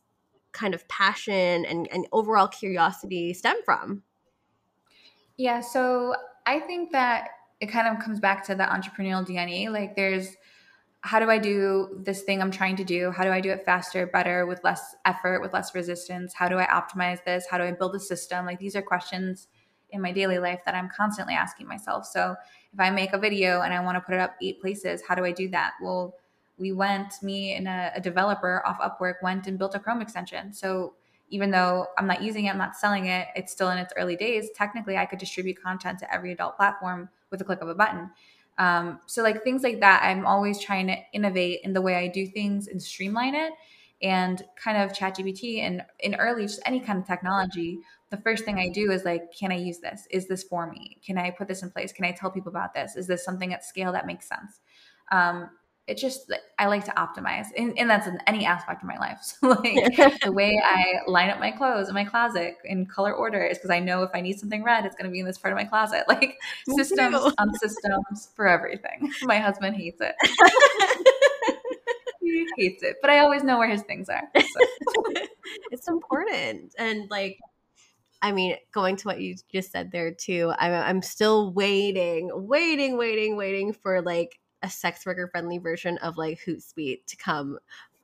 [0.53, 4.03] kind of passion and, and overall curiosity stem from?
[5.37, 6.15] Yeah, so
[6.47, 7.29] I think that
[7.61, 9.71] it kind of comes back to the entrepreneurial DNA.
[9.71, 10.37] Like, there's
[11.03, 13.13] how do I do this thing I'm trying to do?
[13.13, 16.35] How do I do it faster, better, with less effort, with less resistance?
[16.35, 17.47] How do I optimize this?
[17.49, 18.45] How do I build a system?
[18.45, 19.47] Like, these are questions
[19.91, 22.05] in my daily life that I'm constantly asking myself.
[22.05, 22.35] So,
[22.73, 25.15] if I make a video and I want to put it up eight places, how
[25.15, 25.73] do I do that?
[25.81, 26.15] Well,
[26.59, 30.53] we went, me and a, a developer off Upwork went and built a Chrome extension.
[30.53, 30.95] So
[31.31, 34.17] even though I'm not using it, I'm not selling it, it's still in its early
[34.17, 34.49] days.
[34.55, 38.11] Technically, I could distribute content to every adult platform with a click of a button.
[38.57, 42.09] Um, so, like things like that, I'm always trying to innovate in the way I
[42.09, 43.53] do things and streamline it.
[44.01, 47.81] And kind of ChatGPT and in early, just any kind of technology,
[48.11, 50.07] the first thing I do is like, can I use this?
[50.11, 50.99] Is this for me?
[51.05, 51.93] Can I put this in place?
[51.93, 52.95] Can I tell people about this?
[52.95, 54.61] Is this something at scale that makes sense?
[55.11, 55.51] Um,
[55.89, 59.19] it's just I like to optimize, and, and that's in any aspect of my life.
[59.41, 63.43] So like the way I line up my clothes in my closet in color order
[63.43, 65.39] is because I know if I need something red, it's going to be in this
[65.39, 66.05] part of my closet.
[66.09, 67.33] Like Me systems too.
[67.39, 69.13] on systems for everything.
[69.23, 70.15] My husband hates it.
[72.21, 74.23] he hates it, but I always know where his things are.
[74.35, 75.13] So.
[75.71, 77.39] it's important, and like
[78.21, 82.99] I mean, going to what you just said there too, I'm, I'm still waiting, waiting,
[82.99, 87.59] waiting, waiting for like a sex worker friendly version of like Hootsuite to come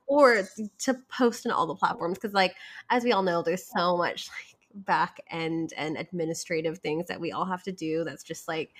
[0.07, 0.43] or
[0.79, 2.55] to post on all the platforms because like
[2.89, 7.31] as we all know there's so much like back end and administrative things that we
[7.31, 8.71] all have to do that's just like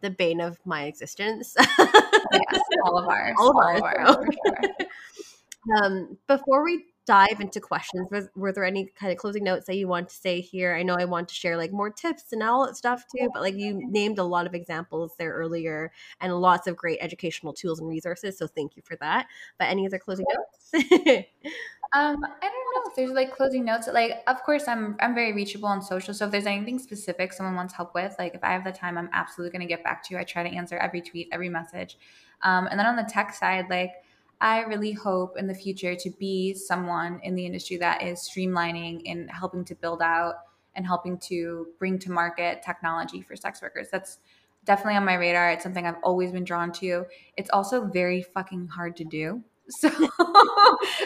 [0.00, 1.56] the bane of my existence.
[1.58, 3.34] yes, all of ours.
[3.38, 3.96] All of ours.
[4.06, 4.86] All of ours sure.
[5.82, 9.76] um, before we dive into questions, was, were there any kind of closing notes that
[9.76, 10.76] you want to say here?
[10.76, 13.40] I know I want to share like more tips and all that stuff too, but
[13.40, 15.90] like you named a lot of examples there earlier
[16.20, 18.36] and lots of great educational tools and resources.
[18.36, 19.26] So thank you for that.
[19.58, 21.24] But any other closing notes?
[21.94, 23.88] Um, I don't know if there's like closing notes.
[23.90, 26.12] Like, of course, I'm I'm very reachable on social.
[26.12, 28.98] So if there's anything specific someone wants help with, like if I have the time,
[28.98, 30.20] I'm absolutely going to get back to you.
[30.20, 31.96] I try to answer every tweet, every message.
[32.42, 33.92] Um, and then on the tech side, like
[34.40, 39.02] I really hope in the future to be someone in the industry that is streamlining
[39.10, 40.34] and helping to build out
[40.76, 43.88] and helping to bring to market technology for sex workers.
[43.90, 44.18] That's
[44.64, 45.50] definitely on my radar.
[45.50, 47.04] It's something I've always been drawn to.
[47.36, 49.42] It's also very fucking hard to do.
[49.70, 49.90] So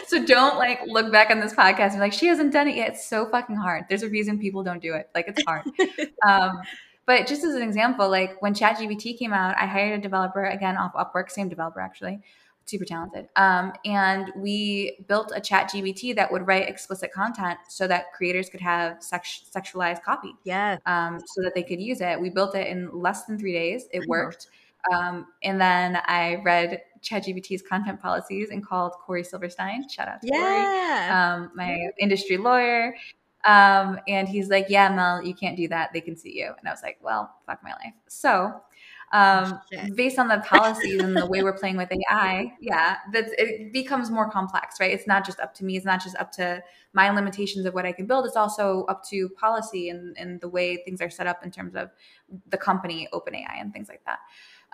[0.07, 2.77] so don't like look back on this podcast and be like, she hasn't done it
[2.77, 2.93] yet.
[2.93, 3.83] It's so fucking hard.
[3.89, 5.09] There's a reason people don't do it.
[5.13, 5.63] Like it's hard.
[6.25, 6.61] um,
[7.05, 10.77] but just as an example, like when ChatGPT came out, I hired a developer again
[10.77, 12.21] off Upwork, same developer actually,
[12.65, 13.27] super talented.
[13.35, 18.49] Um, and we built a chat GBT that would write explicit content so that creators
[18.49, 20.33] could have sex- sexualized copy.
[20.43, 20.77] Yeah.
[20.85, 22.19] Um, so that they could use it.
[22.19, 23.87] We built it in less than three days.
[23.91, 24.47] It worked.
[24.91, 29.87] Um, and then I read ChatGPT's content policies and called Corey Silverstein.
[29.89, 30.37] Shout out to yeah.
[30.37, 32.95] Corey, um, my industry lawyer.
[33.45, 35.91] Um, and he's like, "Yeah, Mel, you can't do that.
[35.91, 38.61] They can see you." And I was like, "Well, fuck my life." So
[39.13, 39.59] um,
[39.95, 44.09] based on the policies and the way we're playing with AI, yeah, that it becomes
[44.09, 44.91] more complex, right?
[44.91, 45.77] It's not just up to me.
[45.77, 48.25] It's not just up to my limitations of what I can build.
[48.25, 51.75] It's also up to policy and, and the way things are set up in terms
[51.75, 51.91] of
[52.49, 54.17] the company, OpenAI, and things like that.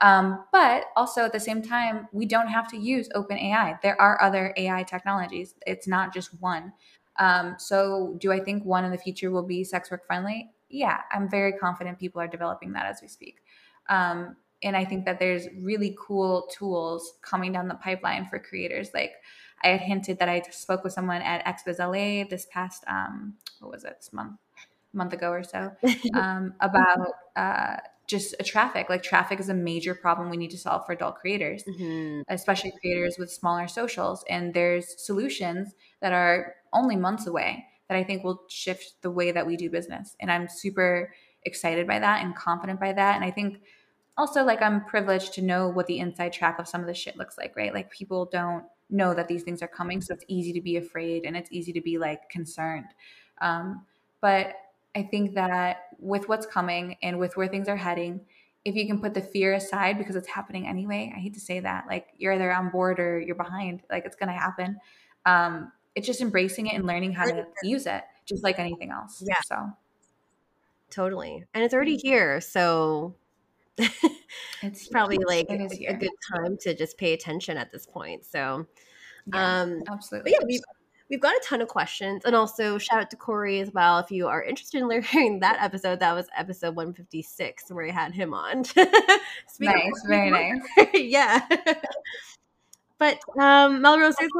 [0.01, 3.81] Um, but also at the same time, we don't have to use OpenAI.
[3.81, 5.55] There are other AI technologies.
[5.67, 6.71] It's not just one.
[7.17, 10.51] Um, so, do I think one in the future will be sex work friendly?
[10.69, 13.41] Yeah, I'm very confident people are developing that as we speak.
[13.89, 18.89] Um, and I think that there's really cool tools coming down the pipeline for creators.
[18.93, 19.13] Like
[19.63, 23.71] I had hinted that I spoke with someone at Expo LA this past um, what
[23.71, 24.37] was it this month
[24.91, 25.71] month ago or so
[26.15, 27.77] um, about uh,
[28.07, 28.89] just a traffic.
[28.89, 32.21] Like traffic is a major problem we need to solve for adult creators, mm-hmm.
[32.27, 34.25] especially creators with smaller socials.
[34.29, 39.31] And there's solutions that are only months away that I think will shift the way
[39.31, 40.15] that we do business.
[40.19, 41.13] And I'm super
[41.43, 43.15] excited by that and confident by that.
[43.15, 43.61] And I think
[44.19, 47.17] also like I'm privileged to know what the inside track of some of this shit
[47.17, 47.73] looks like, right?
[47.73, 51.23] Like people don't know that these things are coming, so it's easy to be afraid
[51.23, 52.87] and it's easy to be like concerned.
[53.41, 53.85] Um,
[54.21, 54.55] but
[54.95, 58.19] I think that with what's coming and with where things are heading,
[58.65, 61.61] if you can put the fear aside because it's happening anyway, I hate to say
[61.61, 64.77] that, like you're either on board or you're behind, like it's going to happen.
[65.25, 69.23] Um, it's just embracing it and learning how to use it, just like anything else.
[69.25, 69.39] Yeah.
[69.45, 69.69] So
[70.89, 71.45] totally.
[71.53, 72.41] And it's already here.
[72.41, 73.15] So
[74.61, 78.25] it's probably like a, good time to just pay attention at this point.
[78.25, 78.65] So,
[79.33, 80.31] yeah, um, absolutely.
[80.31, 80.61] yeah, we've,
[81.09, 82.23] we've got a ton of questions.
[82.25, 83.99] And also, shout out to Corey as well.
[83.99, 88.13] If you are interested in hearing that episode, that was episode 156 where I had
[88.13, 88.63] him on.
[89.59, 90.61] nice, very nice.
[90.93, 91.45] yeah.
[92.99, 94.31] But um, Melrose, there's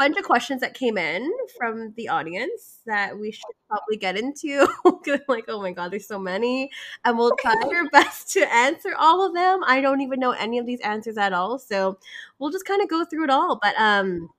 [0.00, 4.66] bunch of questions that came in from the audience that we should probably get into.
[5.28, 6.70] like, oh my god, there's so many,
[7.04, 9.60] and we'll try our best to answer all of them.
[9.66, 11.98] I don't even know any of these answers at all, so
[12.38, 13.58] we'll just kind of go through it all.
[13.62, 14.30] But um,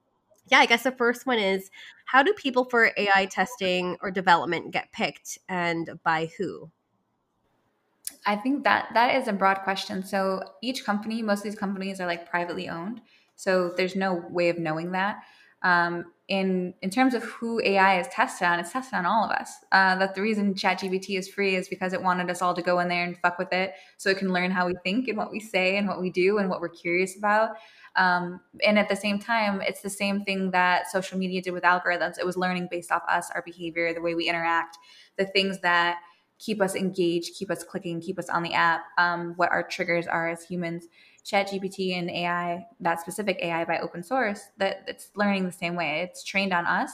[0.48, 1.70] yeah, I guess the first one is
[2.06, 6.72] how do people for AI testing or development get picked, and by who?
[8.26, 10.04] I think that that is a broad question.
[10.04, 13.02] So each company, most of these companies are like privately owned.
[13.36, 15.24] So there's no way of knowing that.
[15.64, 19.32] Um, in in terms of who AI is tested on, it's tested on all of
[19.32, 19.54] us.
[19.72, 22.80] Uh, that the reason ChatGPT is free is because it wanted us all to go
[22.80, 25.32] in there and fuck with it, so it can learn how we think and what
[25.32, 27.52] we say and what we do and what we're curious about.
[27.98, 31.64] Um, and at the same time, it's the same thing that social media did with
[31.64, 32.18] algorithms.
[32.18, 34.78] It was learning based off us, our behavior, the way we interact,
[35.18, 35.98] the things that
[36.40, 40.08] keep us engaged, keep us clicking, keep us on the app, um, what our triggers
[40.08, 40.88] are as humans.
[41.26, 46.02] ChatGPT and AI, that specific AI by open source, that it's learning the same way.
[46.02, 46.92] It's trained on us,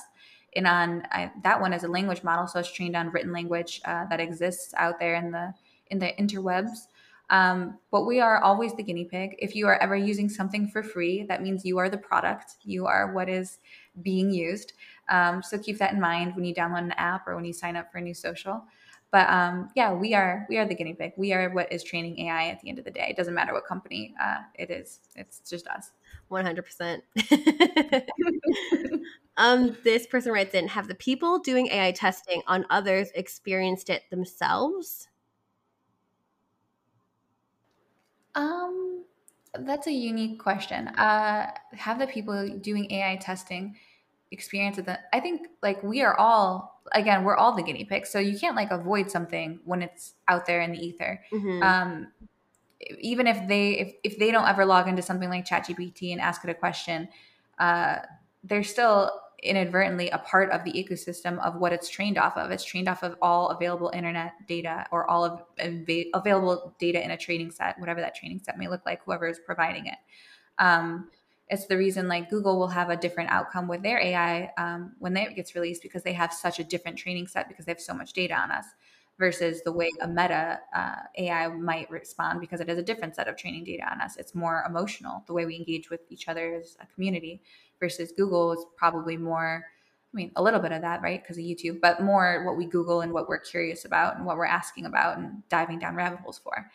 [0.56, 3.82] and on I, that one is a language model, so it's trained on written language
[3.86, 5.54] uh, that exists out there in the
[5.88, 6.88] in the interwebs.
[7.30, 9.36] Um, but we are always the guinea pig.
[9.40, 12.56] If you are ever using something for free, that means you are the product.
[12.64, 13.60] You are what is
[14.02, 14.74] being used.
[15.10, 17.76] Um, so keep that in mind when you download an app or when you sign
[17.76, 18.64] up for a new social.
[19.12, 21.14] But um, yeah, we are we are the guinea pig.
[21.18, 23.08] We are what is training AI at the end of the day.
[23.10, 25.00] It doesn't matter what company uh, it is.
[25.16, 25.92] It's just us.
[26.28, 27.04] One hundred percent.
[29.38, 34.04] Um, this person writes in: Have the people doing AI testing on others experienced it
[34.10, 35.08] themselves?
[38.34, 39.06] Um,
[39.60, 40.88] that's a unique question.
[40.90, 43.76] Uh, have the people doing AI testing
[44.32, 45.06] experience with that?
[45.14, 48.56] I think like we are all again, we're all the guinea pigs, so you can't
[48.56, 51.22] like avoid something when it's out there in the ether.
[51.32, 51.64] Mm-hmm.
[51.64, 52.08] Um,
[53.00, 56.44] even if they if, if they don't ever log into something like ChatGPT and ask
[56.44, 57.10] it a question,
[57.60, 57.98] uh,
[58.44, 59.12] they're still
[59.44, 62.50] inadvertently a part of the ecosystem of what it's trained off of.
[62.52, 67.12] It's trained off of all available internet data or all of av- available data in
[67.12, 69.98] a training set, whatever that training set may look like, whoever is providing it.
[70.60, 71.10] Um,
[71.50, 75.16] it's the reason like Google will have a different outcome with their AI um, when
[75.16, 77.94] it gets released because they have such a different training set because they have so
[77.94, 78.66] much data on us
[79.18, 83.28] versus the way a meta uh, AI might respond because it has a different set
[83.28, 84.18] of training data on us.
[84.18, 87.42] It's more emotional, the way we engage with each other as a community
[87.80, 89.64] versus Google is probably more,
[90.14, 91.22] I mean, a little bit of that, right?
[91.22, 94.38] Because of YouTube, but more what we Google and what we're curious about and what
[94.38, 96.70] we're asking about and diving down rabbit holes for.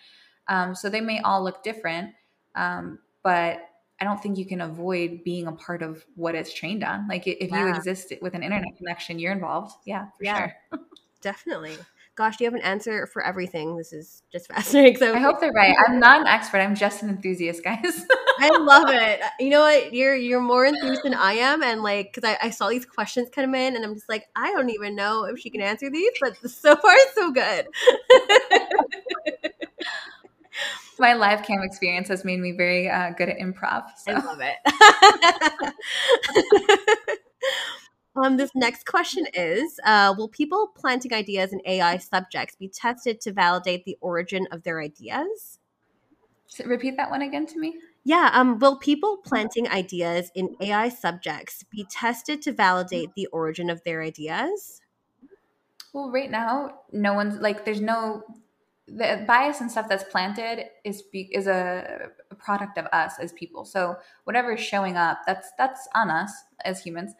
[0.49, 2.13] Um, so they may all look different,
[2.57, 3.69] um, but
[4.03, 7.07] I don't think you can avoid being a part of what it's trained on.
[7.07, 7.69] Like if yeah.
[7.69, 9.77] you exist with an internet connection, you're involved.
[9.87, 10.81] Yeah, for yeah, sure.
[11.23, 11.77] definitely.
[12.17, 13.77] Gosh, do you have an answer for everything?
[13.77, 14.97] This is just fascinating.
[14.97, 15.77] So I hope they're right.
[15.87, 16.59] I'm not an expert.
[16.59, 18.05] I'm just an enthusiast, guys.
[18.41, 19.21] I love it.
[19.39, 19.95] You know what?
[19.95, 23.29] You're you're more enthused than I am, and like because I, I saw these questions
[23.33, 26.11] come in, and I'm just like, I don't even know if she can answer these,
[26.21, 27.69] but so far so good.
[31.03, 33.87] My live cam experience has made me very uh, good at improv.
[33.97, 34.13] So.
[34.13, 35.75] I love it.
[38.15, 43.23] Um, this next question is uh, Will people planting ideas in AI subjects be tested
[43.23, 45.59] to validate the origin of their ideas?
[46.47, 47.77] So repeat that one again to me.
[48.05, 48.29] Yeah.
[48.35, 53.83] Um, will people planting ideas in AI subjects be tested to validate the origin of
[53.85, 54.83] their ideas?
[55.95, 58.25] Well, right now, no one's like, there's no
[58.89, 63.33] the bias and stuff that's planted is be, is a, a, product of us as
[63.33, 63.65] people.
[63.65, 66.33] So whatever is showing up, that's that's on us
[66.65, 67.13] as humans.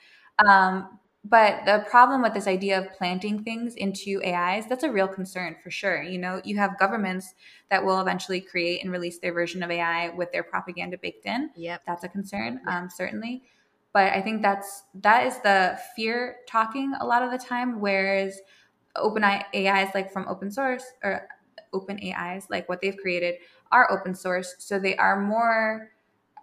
[0.45, 5.07] Um, but the problem with this idea of planting things into AIs, that's a real
[5.07, 6.03] concern for sure.
[6.03, 7.35] You know, you have governments
[7.71, 11.51] that will eventually create and release their version of AI with their propaganda baked in.
[11.55, 11.83] Yep.
[11.87, 12.75] That's a concern, yep.
[12.75, 13.45] um, certainly.
[13.93, 18.41] But I think that's that is the fear talking a lot of the time, whereas
[18.97, 21.29] open AIs like from open source or
[21.73, 23.37] open AIs, like what they've created,
[23.71, 24.55] are open source.
[24.59, 25.91] So they are more,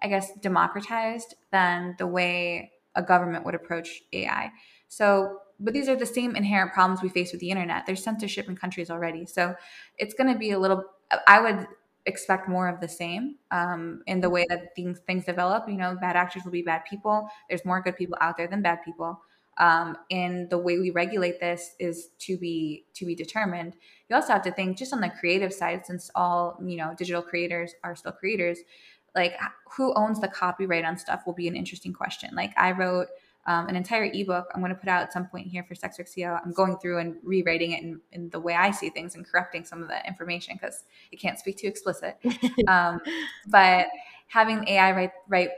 [0.02, 4.52] I guess, democratized than the way a government would approach AI.
[4.88, 7.86] So, but these are the same inherent problems we face with the internet.
[7.86, 9.26] There's censorship in countries already.
[9.26, 9.56] So
[9.98, 10.84] it's going to be a little,
[11.28, 11.68] I would
[12.06, 15.68] expect more of the same um, in the way that things, things develop.
[15.68, 17.28] You know, bad actors will be bad people.
[17.50, 19.22] There's more good people out there than bad people.
[19.60, 23.76] Um, and the way we regulate this is to be to be determined.
[24.10, 27.22] You also have to think just on the creative side, since all you know digital
[27.22, 28.60] creators are still creators
[29.16, 29.34] like
[29.76, 32.30] who owns the copyright on stuff will be an interesting question.
[32.34, 33.08] Like I wrote
[33.48, 35.98] um, an entire ebook I'm going to put out at some point here for Sex
[35.98, 36.40] CEO.
[36.44, 39.66] I'm going through and rewriting it in, in, the way I see things and correcting
[39.66, 42.18] some of the information because it can't speak too explicit.
[42.68, 43.00] um,
[43.48, 43.88] but
[44.28, 45.50] having AI write write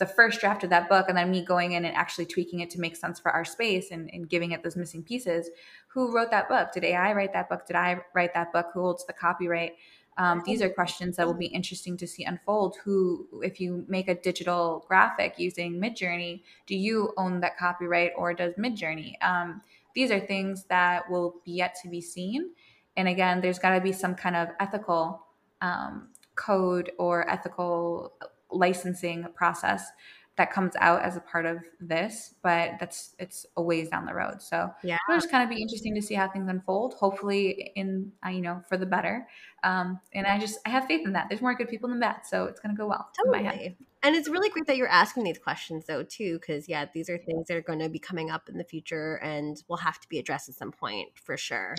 [0.00, 2.70] the first draft of that book and then me going in and actually tweaking it
[2.70, 5.50] to make sense for our space and, and giving it those missing pieces.
[5.88, 6.72] Who wrote that book?
[6.72, 7.66] Did AI write that book?
[7.66, 8.68] Did I write that book?
[8.72, 9.74] Who holds the copyright?
[10.16, 12.76] Um, these are questions that will be interesting to see unfold.
[12.82, 18.32] Who, if you make a digital graphic using Midjourney, do you own that copyright or
[18.32, 19.14] does Midjourney?
[19.22, 19.60] Um,
[19.94, 22.50] these are things that will be yet to be seen.
[22.96, 25.26] And again, there's got to be some kind of ethical
[25.60, 28.14] um, code or ethical
[28.52, 29.90] licensing process
[30.36, 34.14] that comes out as a part of this, but that's it's a ways down the
[34.14, 34.40] road.
[34.40, 36.94] So yeah, it'll just kind of be interesting to see how things unfold.
[36.94, 39.28] Hopefully, in uh, you know for the better.
[39.64, 41.28] Um, and I just I have faith in that.
[41.28, 43.10] There's more good people than bad, so it's gonna go well.
[43.16, 43.76] Totally.
[44.02, 47.18] And it's really great that you're asking these questions though too, because yeah, these are
[47.18, 50.08] things that are going to be coming up in the future and will have to
[50.08, 51.74] be addressed at some point for sure.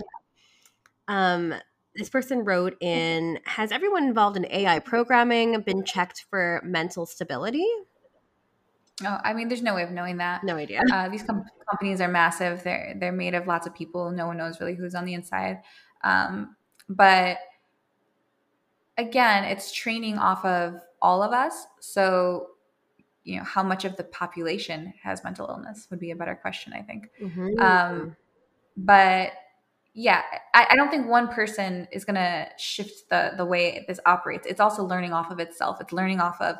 [1.08, 1.52] Um,
[1.94, 7.66] this person wrote in Has everyone involved in AI programming been checked for mental stability?
[9.04, 10.44] Oh, I mean, there's no way of knowing that.
[10.44, 10.82] No idea.
[10.92, 12.62] Uh, these com- companies are massive.
[12.62, 14.10] They're they're made of lots of people.
[14.10, 15.60] No one knows really who's on the inside.
[16.04, 16.56] Um,
[16.88, 17.38] but
[18.98, 21.66] again, it's training off of all of us.
[21.80, 22.48] So,
[23.24, 26.72] you know, how much of the population has mental illness would be a better question,
[26.72, 27.08] I think.
[27.20, 27.60] Mm-hmm.
[27.60, 28.16] Um,
[28.76, 29.32] but
[29.94, 30.22] yeah,
[30.54, 34.46] I, I, don't think one person is going to shift the the way this operates.
[34.46, 35.80] It's also learning off of itself.
[35.80, 36.56] It's learning off of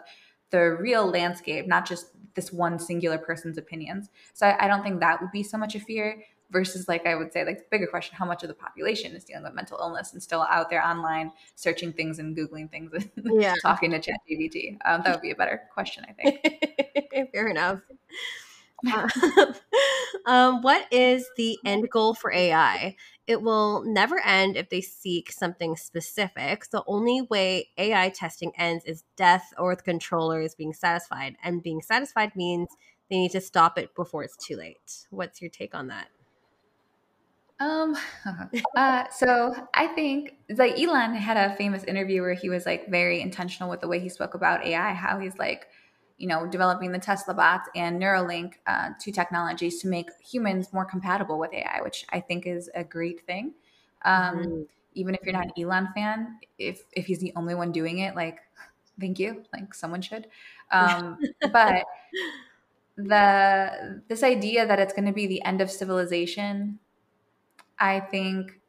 [0.51, 4.11] the real landscape, not just this one singular person's opinions.
[4.35, 6.23] So I, I don't think that would be so much a fear.
[6.51, 9.25] versus like I would say like the bigger question, how much of the population is
[9.25, 13.11] dealing with mental illness and still out there online searching things and googling things and
[13.41, 13.55] yeah.
[13.63, 14.77] talking to ChatGPT?
[14.85, 17.31] Um, that would be a better question, I think.
[17.33, 17.81] Fair enough.
[20.27, 22.97] um, what is the end goal for AI?
[23.27, 26.69] It will never end if they seek something specific.
[26.71, 31.37] The only way AI testing ends is death or the controller is being satisfied.
[31.43, 32.69] And being satisfied means
[33.11, 35.07] they need to stop it before it's too late.
[35.11, 36.09] What's your take on that?
[37.61, 37.97] Um,
[38.77, 43.21] uh, so I think like Elon had a famous interview where he was like very
[43.21, 45.69] intentional with the way he spoke about AI, how he's like,
[46.23, 50.85] you know, developing the Tesla bots and Neuralink uh, two technologies to make humans more
[50.85, 53.55] compatible with AI, which I think is a great thing.
[54.05, 54.63] Um, mm-hmm.
[54.95, 58.15] Even if you're not an Elon fan, if if he's the only one doing it,
[58.15, 58.39] like,
[59.01, 60.29] thank you, like someone should.
[60.71, 61.19] Um,
[61.53, 61.83] but
[62.97, 66.79] the this idea that it's going to be the end of civilization,
[67.81, 68.61] I think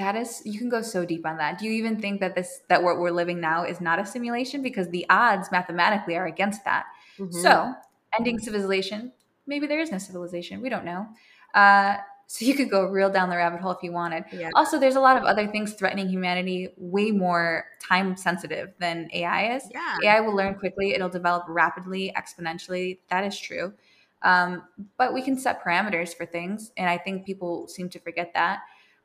[0.00, 1.58] that is you can go so deep on that.
[1.58, 4.62] Do you even think that this that what we're living now is not a simulation?
[4.62, 6.86] Because the odds mathematically are against that.
[7.20, 7.42] Mm-hmm.
[7.42, 7.74] so
[8.18, 9.12] ending civilization
[9.46, 11.06] maybe there is no civilization we don't know.
[11.54, 11.96] Uh,
[12.28, 14.24] so you could go real down the rabbit hole if you wanted.
[14.32, 14.50] Yeah.
[14.54, 19.56] also there's a lot of other things threatening humanity way more time sensitive than ai
[19.56, 19.64] is.
[19.70, 19.96] Yeah.
[20.04, 23.74] ai will learn quickly it'll develop rapidly exponentially that is true.
[24.22, 24.62] Um,
[24.96, 28.60] but we can set parameters for things and i think people seem to forget that.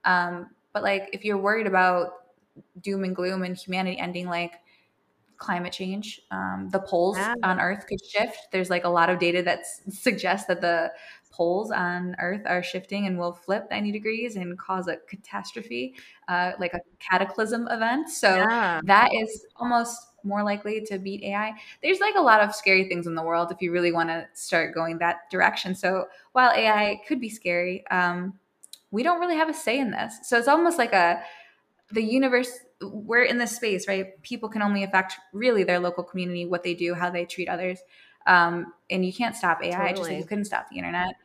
[0.05, 2.15] Um, but like if you're worried about
[2.81, 4.55] doom and gloom and humanity ending, like
[5.37, 7.33] climate change, um, the poles yeah.
[7.43, 8.49] on Earth could shift.
[8.51, 10.91] There's like a lot of data that suggests that the
[11.31, 15.95] poles on Earth are shifting and will flip 90 degrees and cause a catastrophe,
[16.27, 18.09] uh, like a cataclysm event.
[18.09, 18.81] So yeah.
[18.83, 21.53] that is almost more likely to beat AI.
[21.83, 24.27] There's like a lot of scary things in the world if you really want to
[24.33, 25.73] start going that direction.
[25.73, 28.33] So while AI could be scary, um,
[28.95, 30.19] we don't really have a say in this.
[30.23, 31.21] So it's almost like a
[31.91, 32.49] the universe
[32.81, 34.21] we're in this space, right?
[34.23, 37.79] People can only affect really their local community, what they do, how they treat others.
[38.25, 39.91] Um, and you can't stop AI, totally.
[39.91, 41.15] just like you couldn't stop the internet.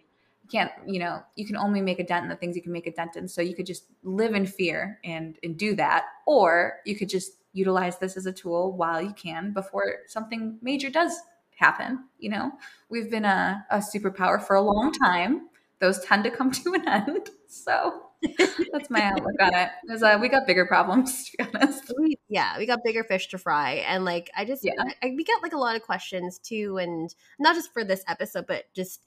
[0.43, 2.73] You can't, you know, you can only make a dent in the things you can
[2.73, 3.29] make a dent in.
[3.29, 7.33] So you could just live in fear and and do that, or you could just
[7.53, 11.13] utilize this as a tool while you can before something major does
[11.57, 12.05] happen.
[12.19, 12.53] You know,
[12.89, 15.50] we've been a, a superpower for a long time
[15.81, 17.31] those tend to come to an end.
[17.49, 18.03] So
[18.73, 19.71] that's my outlook on it.
[19.83, 21.93] Because uh, we got bigger problems, to be honest.
[21.99, 24.73] We, yeah, we got bigger fish to fry, and like I just, yeah,
[25.03, 28.47] I, we get like a lot of questions too, and not just for this episode,
[28.47, 29.03] but just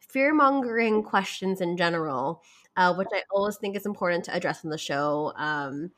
[0.00, 2.42] fear mongering questions in general,
[2.76, 5.32] uh, which I always think is important to address on the show.
[5.36, 5.92] Um,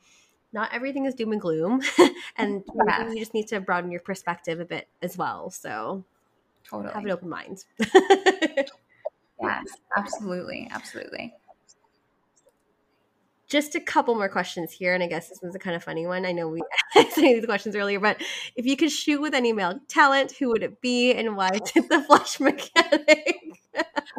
[0.51, 1.81] not everything is doom and gloom,
[2.37, 3.13] and yes.
[3.13, 5.49] you just need to broaden your perspective a bit as well.
[5.49, 6.05] So,
[6.67, 7.65] totally have an open mind.
[9.41, 9.65] Yes,
[9.97, 10.67] absolutely.
[10.71, 11.33] Absolutely.
[13.47, 16.05] Just a couple more questions here, and I guess this one's a kind of funny
[16.05, 16.23] one.
[16.23, 16.61] I know we
[16.95, 18.21] asked these questions earlier, but
[18.55, 21.89] if you could shoot with any male talent, who would it be, and why did
[21.89, 23.37] the flesh mechanic?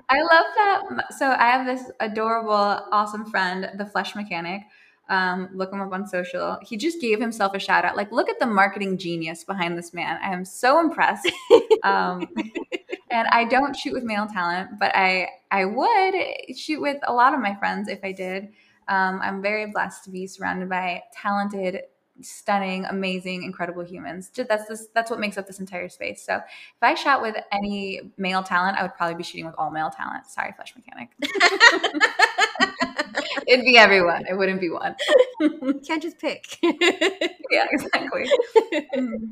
[0.09, 1.15] I love that.
[1.17, 2.55] So I have this adorable,
[2.91, 4.63] awesome friend, the flesh mechanic.
[5.09, 6.59] Um, look him up on social.
[6.63, 7.97] He just gave himself a shout out.
[7.97, 10.19] Like, look at the marketing genius behind this man.
[10.23, 11.31] I am so impressed.
[11.83, 12.29] Um,
[13.11, 16.15] and I don't shoot with male talent, but I I would
[16.57, 18.49] shoot with a lot of my friends if I did.
[18.89, 21.83] Um, I'm very blessed to be surrounded by talented,
[22.23, 24.31] stunning, amazing, incredible humans.
[24.35, 26.25] That's this, that's what makes up this entire space.
[26.25, 26.43] So if
[26.83, 30.27] I shot with any male talent, I would probably be shooting with all male talent.
[30.27, 31.11] Sorry, Flesh Mechanic.
[33.47, 34.27] It'd be everyone.
[34.27, 34.95] It wouldn't be one.
[35.87, 36.59] Can't just pick.
[36.63, 38.29] yeah, exactly.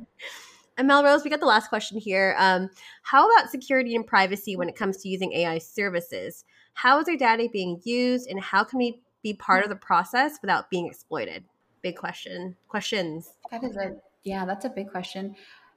[0.78, 2.36] And Melrose, we got the last question here.
[2.38, 2.70] Um,
[3.02, 6.44] how about security and privacy when it comes to using AI services?
[6.74, 10.38] How is our data being used, and how can we be part of the process
[10.40, 11.44] without being exploited?
[11.82, 12.56] Big question.
[12.68, 13.34] Questions.
[13.50, 15.34] That is a yeah, that's a big question.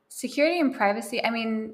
[0.07, 1.23] Security and privacy.
[1.25, 1.73] I mean,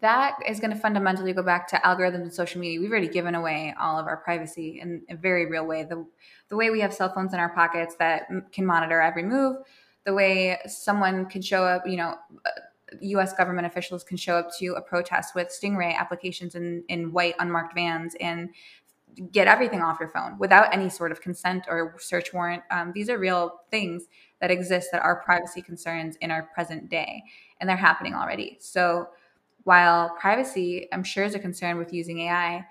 [0.00, 2.80] that is going to fundamentally go back to algorithms and social media.
[2.80, 5.84] We've already given away all of our privacy in a very real way.
[5.84, 6.04] The
[6.48, 9.58] the way we have cell phones in our pockets that can monitor every move
[10.06, 12.14] the way someone can show up, you know,
[13.00, 13.32] U.S.
[13.32, 17.34] Uh, government officials can show up to a protest with Stingray applications in, in white
[17.40, 18.50] unmarked vans and
[19.32, 22.62] get everything off your phone without any sort of consent or search warrant.
[22.70, 24.04] Um, these are real things
[24.40, 27.22] that exist that are privacy concerns in our present day,
[27.60, 28.58] and they're happening already.
[28.60, 29.08] So
[29.64, 32.64] while privacy, I'm sure, is a concern with using AI,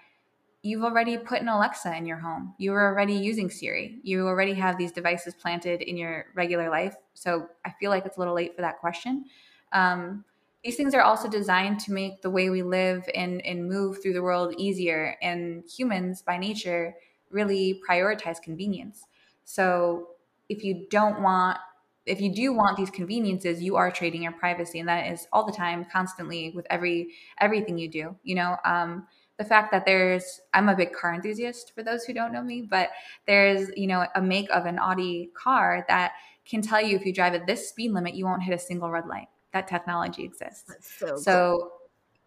[0.66, 2.56] you've already put an Alexa in your home.
[2.58, 4.00] You are already using Siri.
[4.02, 6.96] You already have these devices planted in your regular life.
[7.14, 9.26] So I feel like it's a little late for that question.
[9.74, 10.26] Um,
[10.64, 14.14] these things are also designed to make the way we live and, and move through
[14.14, 15.16] the world easier.
[15.22, 16.96] And humans, by nature,
[17.30, 19.06] really prioritize convenience.
[19.44, 20.08] So
[20.50, 21.60] if you don't want,
[22.08, 25.46] if you do want these conveniences, you are trading your privacy, and that is all
[25.46, 27.10] the time, constantly with every
[27.40, 28.16] everything you do.
[28.24, 32.14] You know, um, the fact that there's I'm a big car enthusiast for those who
[32.14, 32.90] don't know me, but
[33.28, 36.14] there's you know a make of an Audi car that
[36.46, 38.90] can tell you if you drive at this speed limit, you won't hit a single
[38.90, 39.28] red light.
[39.52, 40.72] That technology exists.
[40.98, 41.72] so so cool.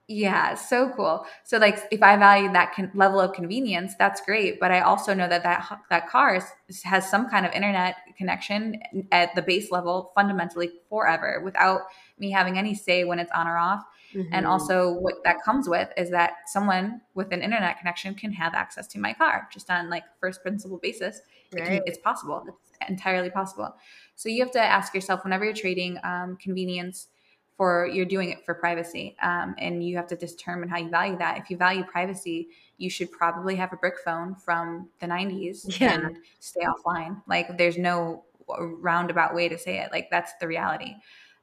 [0.09, 1.25] yeah, so cool.
[1.45, 4.61] So like if I value that con- level of convenience, that's great.
[4.61, 8.83] But I also know that that that car is, has some kind of internet connection
[9.13, 11.83] at the base level, fundamentally forever, without
[12.19, 13.85] me having any say when it's on or off.
[14.15, 14.33] Mm-hmm.
[14.33, 18.55] And also, what that comes with is that someone with an internet connection can have
[18.55, 21.21] access to my car just on like first principle basis.
[21.53, 21.63] Right.
[21.63, 22.45] It can, it's possible.
[22.47, 23.75] It's entirely possible.
[24.17, 27.09] So you have to ask yourself whenever you're trading um, convenience
[27.57, 31.19] for you're doing it for privacy, um, and you have to determine how you value
[31.19, 31.39] that.
[31.39, 32.49] If you value privacy,
[32.79, 35.95] you should probably have a brick phone from the 90s yeah.
[35.95, 37.21] and stay offline.
[37.27, 38.25] Like there's no
[38.59, 39.91] roundabout way to say it.
[39.93, 40.95] Like that's the reality.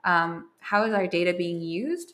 [0.05, 2.13] Um, how is our data being used?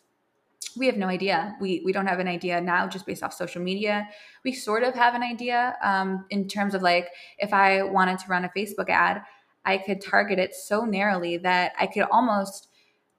[0.77, 1.55] We have no idea.
[1.59, 4.07] We we don't have an idea now just based off social media.
[4.45, 8.27] We sort of have an idea um, in terms of like if I wanted to
[8.27, 9.21] run a Facebook ad,
[9.65, 12.69] I could target it so narrowly that I could almost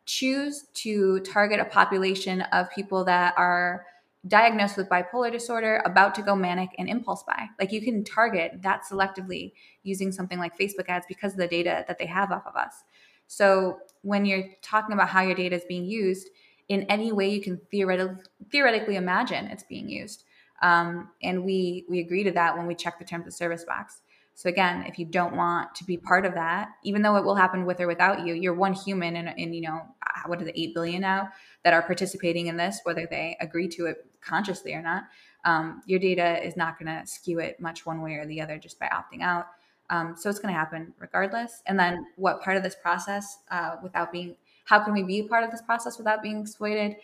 [0.06, 3.86] choose to target a population of people that are
[4.28, 7.46] diagnosed with bipolar disorder, about to go manic, and impulse buy.
[7.58, 9.52] Like you can target that selectively
[9.82, 12.84] using something like Facebook ads because of the data that they have off of us.
[13.26, 16.28] So when you're talking about how your data is being used
[16.68, 20.24] in any way you can theoretically theoretically imagine it's being used.
[20.62, 24.02] Um, and we we agree to that when we check the terms of service box.
[24.34, 27.34] So again, if you don't want to be part of that, even though it will
[27.34, 29.82] happen with or without you, you're one human and, in you know
[30.26, 31.28] what are the eight billion now
[31.64, 35.04] that are participating in this, whether they agree to it consciously or not.
[35.44, 38.58] Um, your data is not going to skew it much one way or the other
[38.58, 39.46] just by opting out.
[39.90, 41.62] Um, so it's going to happen regardless.
[41.66, 45.24] And then what part of this process, uh, without being how can we be a
[45.24, 46.96] part of this process without being exploited?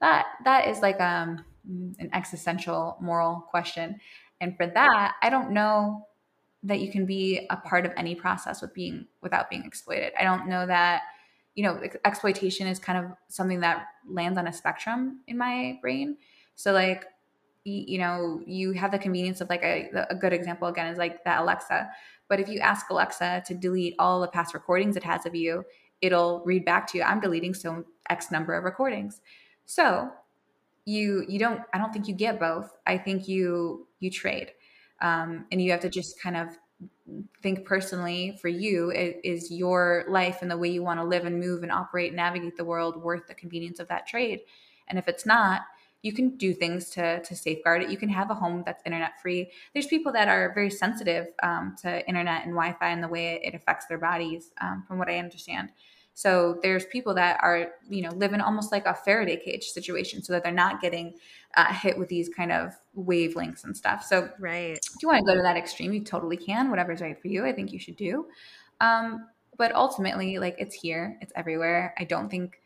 [0.00, 4.00] That that is like um, an existential moral question.
[4.40, 6.04] And for that i don't know
[6.62, 10.12] that you can be a part of any process with being without being exploited.
[10.18, 11.02] I don't know that
[11.54, 16.16] you know exploitation is kind of something that lands on a spectrum in my brain.
[16.54, 17.04] So like
[17.64, 21.24] you know you have the convenience of like a, a good example again is like
[21.24, 21.90] that alexa.
[22.28, 25.64] But if you ask alexa to delete all the past recordings it has of you
[26.02, 29.20] it'll read back to you i'm deleting so x number of recordings.
[29.66, 30.10] So
[30.84, 32.76] you you don't i don't think you get both.
[32.86, 34.52] I think you you trade.
[35.00, 36.48] Um, and you have to just kind of
[37.42, 41.40] think personally for you is your life and the way you want to live and
[41.40, 44.40] move and operate and navigate the world worth the convenience of that trade?
[44.88, 45.62] And if it's not
[46.02, 47.88] you can do things to to safeguard it.
[47.88, 49.52] You can have a home that's internet free.
[49.72, 53.54] There's people that are very sensitive um, to internet and wi-fi and the way it
[53.54, 55.68] affects their bodies um, from what i understand
[56.14, 60.22] so there's people that are, you know, live in almost like a Faraday cage situation
[60.22, 61.14] so that they're not getting
[61.56, 64.04] uh, hit with these kind of wavelengths and stuff.
[64.04, 64.76] So right.
[64.76, 66.70] if you want to go to that extreme, you totally can.
[66.70, 68.26] Whatever's right for you, I think you should do.
[68.80, 69.26] Um,
[69.56, 71.94] but ultimately, like it's here, it's everywhere.
[71.98, 72.58] I don't think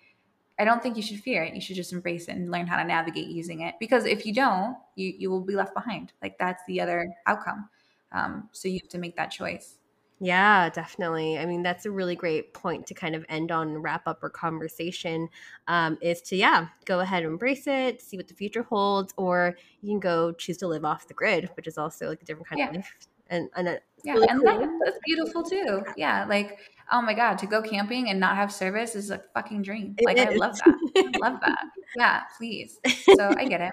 [0.58, 1.54] I don't think you should fear it.
[1.54, 3.74] You should just embrace it and learn how to navigate using it.
[3.78, 6.12] Because if you don't, you you will be left behind.
[6.22, 7.68] Like that's the other outcome.
[8.12, 9.78] Um, so you have to make that choice.
[10.18, 11.38] Yeah, definitely.
[11.38, 14.30] I mean, that's a really great point to kind of end on, wrap up our
[14.30, 15.28] conversation.
[15.68, 19.56] Um, is to yeah, go ahead and embrace it, see what the future holds, or
[19.82, 22.48] you can go choose to live off the grid, which is also like a different
[22.48, 22.68] kind yeah.
[22.70, 22.96] of life.
[23.28, 24.58] And and yeah, really and cool.
[24.58, 25.84] that, that's beautiful too.
[25.96, 26.58] Yeah, like
[26.90, 29.96] oh my god, to go camping and not have service is a fucking dream.
[30.02, 30.74] Like I love that.
[30.96, 31.64] I love that.
[31.96, 32.78] Yeah, please.
[33.16, 33.72] So I get it.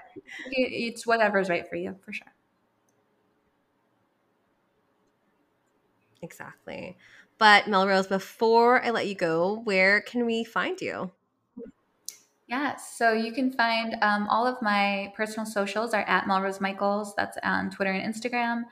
[0.50, 2.33] It's whatever's right for you, for sure.
[6.24, 6.96] Exactly.
[7.38, 11.10] But Melrose, before I let you go, where can we find you?
[12.46, 17.14] Yes, so you can find um, all of my personal socials are at Melrose Michaels.
[17.16, 18.62] That's on Twitter and Instagram.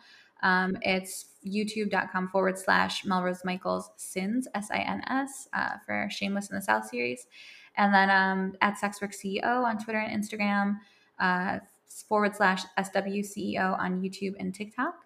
[0.42, 6.50] Um, it's youtube.com forward slash Melrose Michaels Sins, S I N S, uh, for Shameless
[6.50, 7.26] in the South series.
[7.76, 10.76] And then um, at Sexwork CEO on Twitter and Instagram,
[11.18, 11.58] uh,
[12.08, 15.01] forward slash SWCEO on YouTube and TikTok.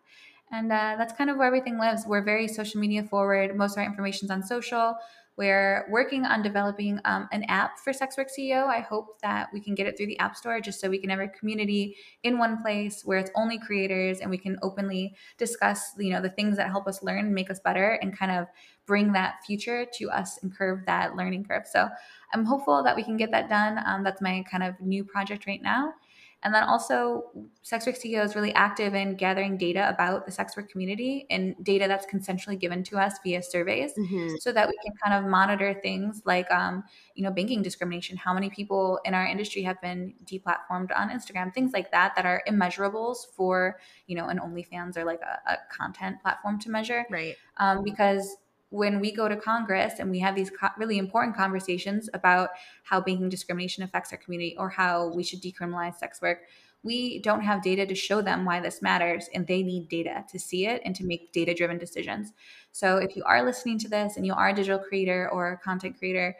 [0.52, 2.04] And uh, that's kind of where everything lives.
[2.06, 3.56] We're very social media forward.
[3.56, 4.96] Most of our information is on social.
[5.36, 8.66] We're working on developing um, an app for Sex Work CEO.
[8.66, 11.10] I hope that we can get it through the App Store just so we can
[11.10, 15.92] have a community in one place where it's only creators and we can openly discuss,
[15.98, 18.46] you know, the things that help us learn make us better and kind of
[18.86, 21.66] bring that future to us and curve that learning curve.
[21.66, 21.88] So
[22.32, 23.78] I'm hopeful that we can get that done.
[23.84, 25.92] Um, that's my kind of new project right now.
[26.42, 27.24] And then also,
[27.62, 31.56] Sex Work CEO is really active in gathering data about the sex work community and
[31.62, 34.36] data that's consensually given to us via surveys, mm-hmm.
[34.38, 36.84] so that we can kind of monitor things like, um,
[37.14, 38.16] you know, banking discrimination.
[38.16, 41.52] How many people in our industry have been deplatformed on Instagram?
[41.52, 45.56] Things like that that are immeasurables for you know an OnlyFans or like a, a
[45.76, 47.34] content platform to measure, right?
[47.56, 48.36] Um, because
[48.70, 52.50] when we go to Congress and we have these co- really important conversations about
[52.82, 56.40] how banking discrimination affects our community or how we should decriminalize sex work,
[56.82, 60.38] we don't have data to show them why this matters, and they need data to
[60.38, 62.32] see it and to make data driven decisions.
[62.70, 65.58] So, if you are listening to this and you are a digital creator or a
[65.58, 66.36] content creator,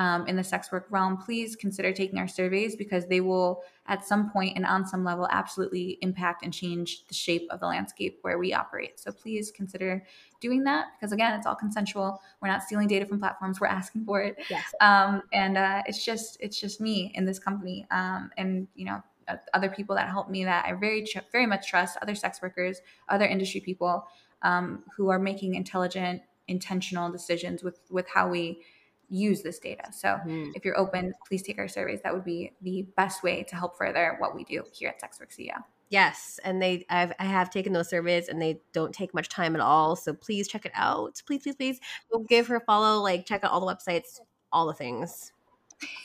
[0.00, 4.02] um, in the sex work realm, please consider taking our surveys because they will, at
[4.02, 8.18] some point and on some level, absolutely impact and change the shape of the landscape
[8.22, 8.98] where we operate.
[8.98, 10.02] So please consider
[10.40, 12.18] doing that because, again, it's all consensual.
[12.40, 14.38] We're not stealing data from platforms; we're asking for it.
[14.48, 14.72] Yes.
[14.80, 19.02] Um, and uh, it's just it's just me in this company, um, and you know
[19.28, 22.80] uh, other people that help me that I very very much trust, other sex workers,
[23.10, 24.06] other industry people
[24.40, 28.62] um, who are making intelligent, intentional decisions with with how we
[29.10, 29.92] use this data.
[29.92, 30.52] So mm-hmm.
[30.54, 32.00] if you're open, please take our surveys.
[32.02, 35.18] That would be the best way to help further what we do here at Sex
[35.18, 35.62] CEO.
[35.90, 39.56] Yes, and they I've I have taken those surveys and they don't take much time
[39.56, 39.96] at all.
[39.96, 41.20] So please check it out.
[41.26, 41.80] Please, please, please
[42.12, 43.02] go give her a follow.
[43.02, 44.20] Like check out all the websites,
[44.52, 45.32] all the things.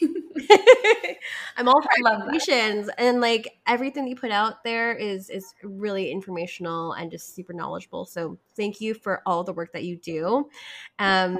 [1.57, 6.93] I'm all for recommendations and like everything you put out there is is really informational
[6.93, 8.05] and just super knowledgeable.
[8.05, 10.49] So thank you for all the work that you do.
[10.97, 11.37] Um,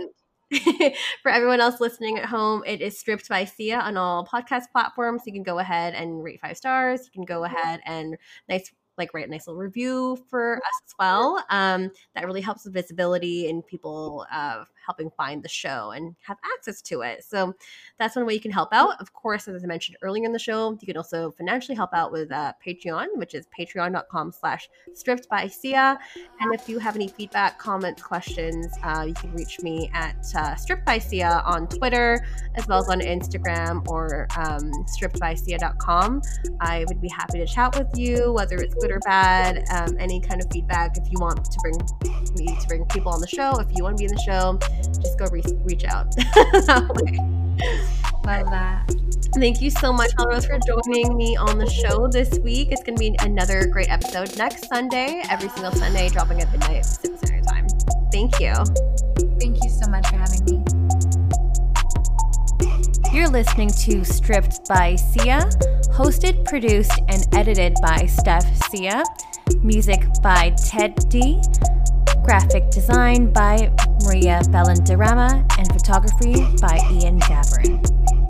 [1.22, 5.24] for everyone else listening at home, it is stripped by Sia on all podcast platforms.
[5.26, 7.02] You can go ahead and rate five stars.
[7.06, 8.16] You can go ahead and
[8.48, 11.44] nice like write a nice little review for us as well.
[11.50, 16.38] Um, that really helps with visibility and people uh, helping find the show and have
[16.56, 17.24] access to it.
[17.24, 17.54] So
[18.00, 19.00] that's one way you can help out.
[19.02, 22.12] Of course, as I mentioned earlier in the show, you can also financially help out
[22.12, 25.98] with uh, Patreon, which is patreon.com slash stripped by Sia.
[26.40, 30.56] And if you have any feedback, comments, questions, uh, you can reach me at uh,
[30.56, 32.26] stripped by Sia on Twitter,
[32.56, 36.22] as well as on Instagram or um, strippedbysia.com.
[36.62, 40.20] I would be happy to chat with you, whether it's good or bad, um, any
[40.22, 40.98] kind of feedback.
[40.98, 41.76] If you want to bring
[42.38, 44.60] me to bring people on the show, if you want to be in the show,
[44.84, 46.08] just go re- reach out.
[48.26, 48.92] Love that.
[49.36, 52.70] Thank you so much, Melrose, for joining me on the show this week.
[52.72, 56.84] It's going to be another great episode next Sunday, every single Sunday, dropping at midnight
[56.84, 57.68] Pacific Standard Time.
[58.12, 58.54] Thank you.
[59.40, 60.64] Thank you so much for having me.
[63.16, 65.50] You're listening to Stripped by Sia,
[65.94, 69.04] hosted, produced, and edited by Steph Sia.
[69.62, 71.42] Music by Ted D.
[72.26, 73.72] Graphic design by
[74.04, 78.25] Maria Bellandarama and photography by Ian Daverin.